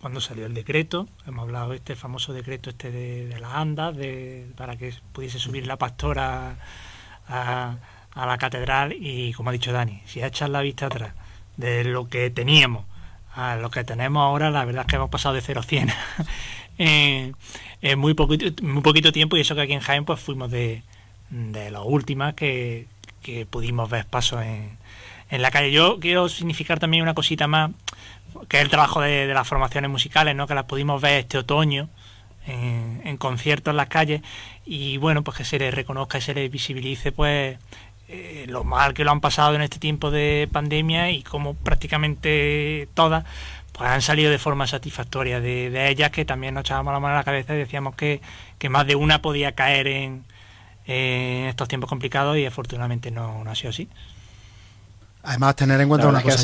[0.00, 4.50] cuando salió el decreto, hemos hablado de este famoso decreto este de, las andas, de,
[4.56, 6.56] para que pudiese subir la pastora
[7.28, 7.76] a,
[8.16, 11.14] la catedral y como ha dicho Dani, si echas la vista atrás
[11.56, 12.84] de lo que teníamos
[13.36, 15.92] a lo que tenemos ahora, la verdad es que hemos pasado de 0 a 100
[16.78, 20.82] en, muy, poquito, muy poquito tiempo y eso que aquí en Jaén pues fuimos de,
[21.30, 22.88] de las últimas que,
[23.22, 24.78] que pudimos ver pasos en,
[25.34, 25.72] en la calle.
[25.72, 27.72] Yo quiero significar también una cosita más,
[28.48, 30.46] que es el trabajo de, las formaciones musicales, ¿no?
[30.46, 31.88] que las pudimos ver este otoño
[32.46, 34.22] en, conciertos en las calles
[34.64, 37.58] y bueno, pues que se les reconozca y se les visibilice pues
[38.08, 42.88] eh, lo mal que lo han pasado en este tiempo de pandemia y como prácticamente
[42.94, 43.24] todas
[43.72, 47.18] pues han salido de forma satisfactoria de, ellas que también nos echábamos la mano a
[47.18, 48.20] la cabeza y decíamos que,
[48.58, 50.24] que más de una podía caer en,
[50.86, 53.88] en estos tiempos complicados y afortunadamente no, no ha sido así.
[55.24, 56.40] Además, tener en cuenta una cosa,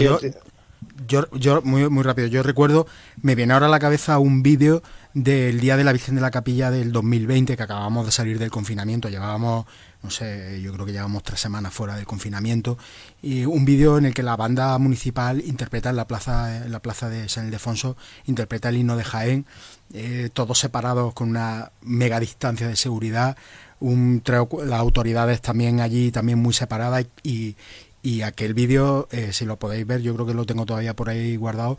[1.06, 2.86] yo, yo, muy, muy rápido, yo recuerdo,
[3.20, 6.30] me viene ahora a la cabeza un vídeo del Día de la Virgen de la
[6.30, 9.66] Capilla del 2020, que acabamos de salir del confinamiento, llevábamos,
[10.02, 12.78] no sé, yo creo que llevamos tres semanas fuera del confinamiento,
[13.22, 16.80] y un vídeo en el que la banda municipal interpreta en la plaza, en la
[16.80, 19.46] plaza de San Ildefonso, interpreta el himno de Jaén,
[19.92, 23.36] eh, todos separados con una mega distancia de seguridad,
[23.80, 24.22] un,
[24.64, 27.56] las autoridades también allí, también muy separadas y,
[28.02, 31.10] y aquel vídeo, eh, si lo podéis ver, yo creo que lo tengo todavía por
[31.10, 31.78] ahí guardado,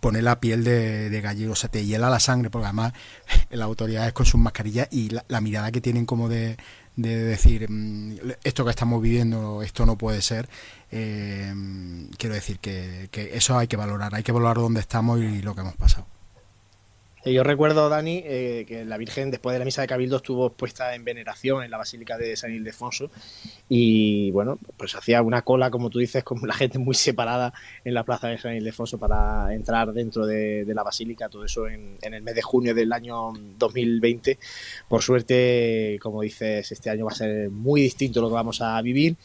[0.00, 2.92] pone la piel de, de gallego, o sea, te hiela la sangre, porque además
[3.50, 6.56] las autoridades con sus mascarillas y la, mirada que tienen como de,
[6.96, 10.48] de decir, mm, esto que estamos viviendo, esto no puede ser,
[10.90, 11.52] eh,
[12.16, 15.54] quiero decir que, que eso hay que valorar, hay que valorar dónde estamos y lo
[15.54, 16.06] que hemos pasado.
[17.32, 20.94] Yo recuerdo, Dani, eh, que la Virgen después de la misa de Cabildo estuvo puesta
[20.94, 23.10] en veneración en la Basílica de San Ildefonso
[23.68, 27.52] y bueno, pues hacía una cola, como tú dices, con la gente muy separada
[27.84, 31.98] en la plaza de San Ildefonso para entrar dentro de, la Basílica, todo eso en,
[32.00, 34.38] en, el mes de junio del año 2020.
[34.88, 38.80] Por suerte, como dices, este año va a ser muy distinto lo que vamos a
[38.82, 39.16] vivir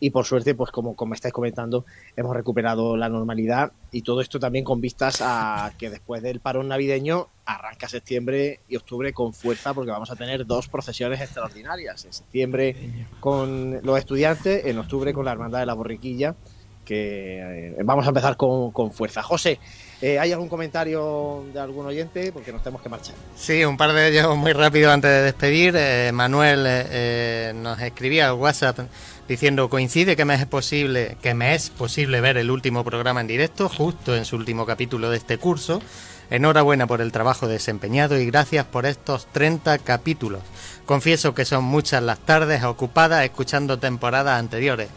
[0.00, 1.84] y por suerte, pues como, como estáis comentando,
[2.16, 6.68] hemos recuperado la normalidad y todo esto también con vistas a que después del parón
[6.68, 12.04] navideño arranca septiembre y octubre con fuerza porque vamos a tener dos procesiones extraordinarias.
[12.04, 12.76] En septiembre
[13.20, 16.34] con los estudiantes, en octubre con la Hermandad de la Borriquilla,
[16.84, 19.22] que eh, vamos a empezar con, con fuerza.
[19.22, 19.58] José,
[20.00, 22.32] eh, ¿hay algún comentario de algún oyente?
[22.32, 23.14] Porque nos tenemos que marchar.
[23.36, 25.74] Sí, un par de ellos muy rápido antes de despedir.
[25.76, 26.62] Eh, Manuel
[27.62, 28.78] nos escribía al WhatsApp
[29.28, 33.26] diciendo coincide que me es posible que me es posible ver el último programa en
[33.26, 35.80] directo justo en su último capítulo de este curso.
[36.30, 40.42] Enhorabuena por el trabajo desempeñado y gracias por estos 30 capítulos.
[40.84, 44.88] Confieso que son muchas las tardes ocupadas escuchando temporadas anteriores.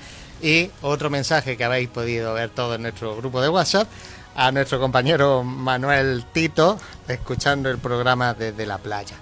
[0.42, 3.88] Y otro mensaje que habéis podido ver todo en nuestro grupo de WhatsApp
[4.36, 9.16] a nuestro compañero Manuel Tito escuchando el programa desde la playa.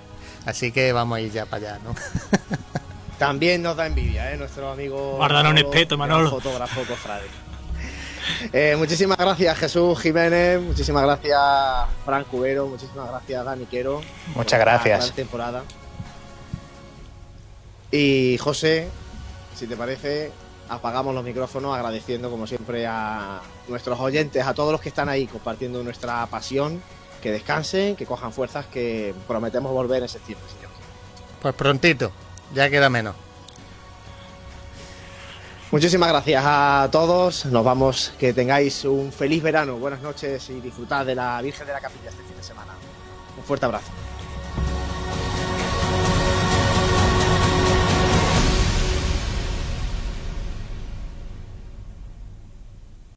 [0.46, 1.96] Así que vamos a ir ya para allá, ¿no?
[3.20, 4.38] También nos da envidia, ¿eh?
[4.38, 5.18] Nuestro amigo.
[5.18, 6.30] Guardaron un espeto, Manolo.
[6.30, 7.28] Fotógrafo cofrade.
[8.54, 11.40] Eh, muchísimas gracias Jesús Jiménez, muchísimas gracias
[12.06, 14.02] Frank Cubero, muchísimas gracias Dani Quero.
[14.36, 15.06] Muchas gracias.
[15.06, 15.64] Gran temporada.
[17.92, 18.88] Y José,
[19.56, 20.32] si te parece,
[20.70, 25.26] apagamos los micrófonos agradeciendo como siempre a nuestros oyentes, a todos los que están ahí
[25.26, 26.82] compartiendo nuestra pasión,
[27.22, 30.72] que descansen, que cojan fuerzas, que prometemos volver en septiembre, señor.
[31.42, 32.12] Pues prontito.
[32.54, 33.16] Ya queda menos.
[35.72, 37.46] Muchísimas gracias a todos.
[37.46, 38.14] Nos vamos.
[38.18, 39.78] Que tengáis un feliz verano.
[39.78, 42.74] Buenas noches y disfrutad de la Virgen de la Capilla este fin de semana.
[43.38, 43.92] Un fuerte abrazo.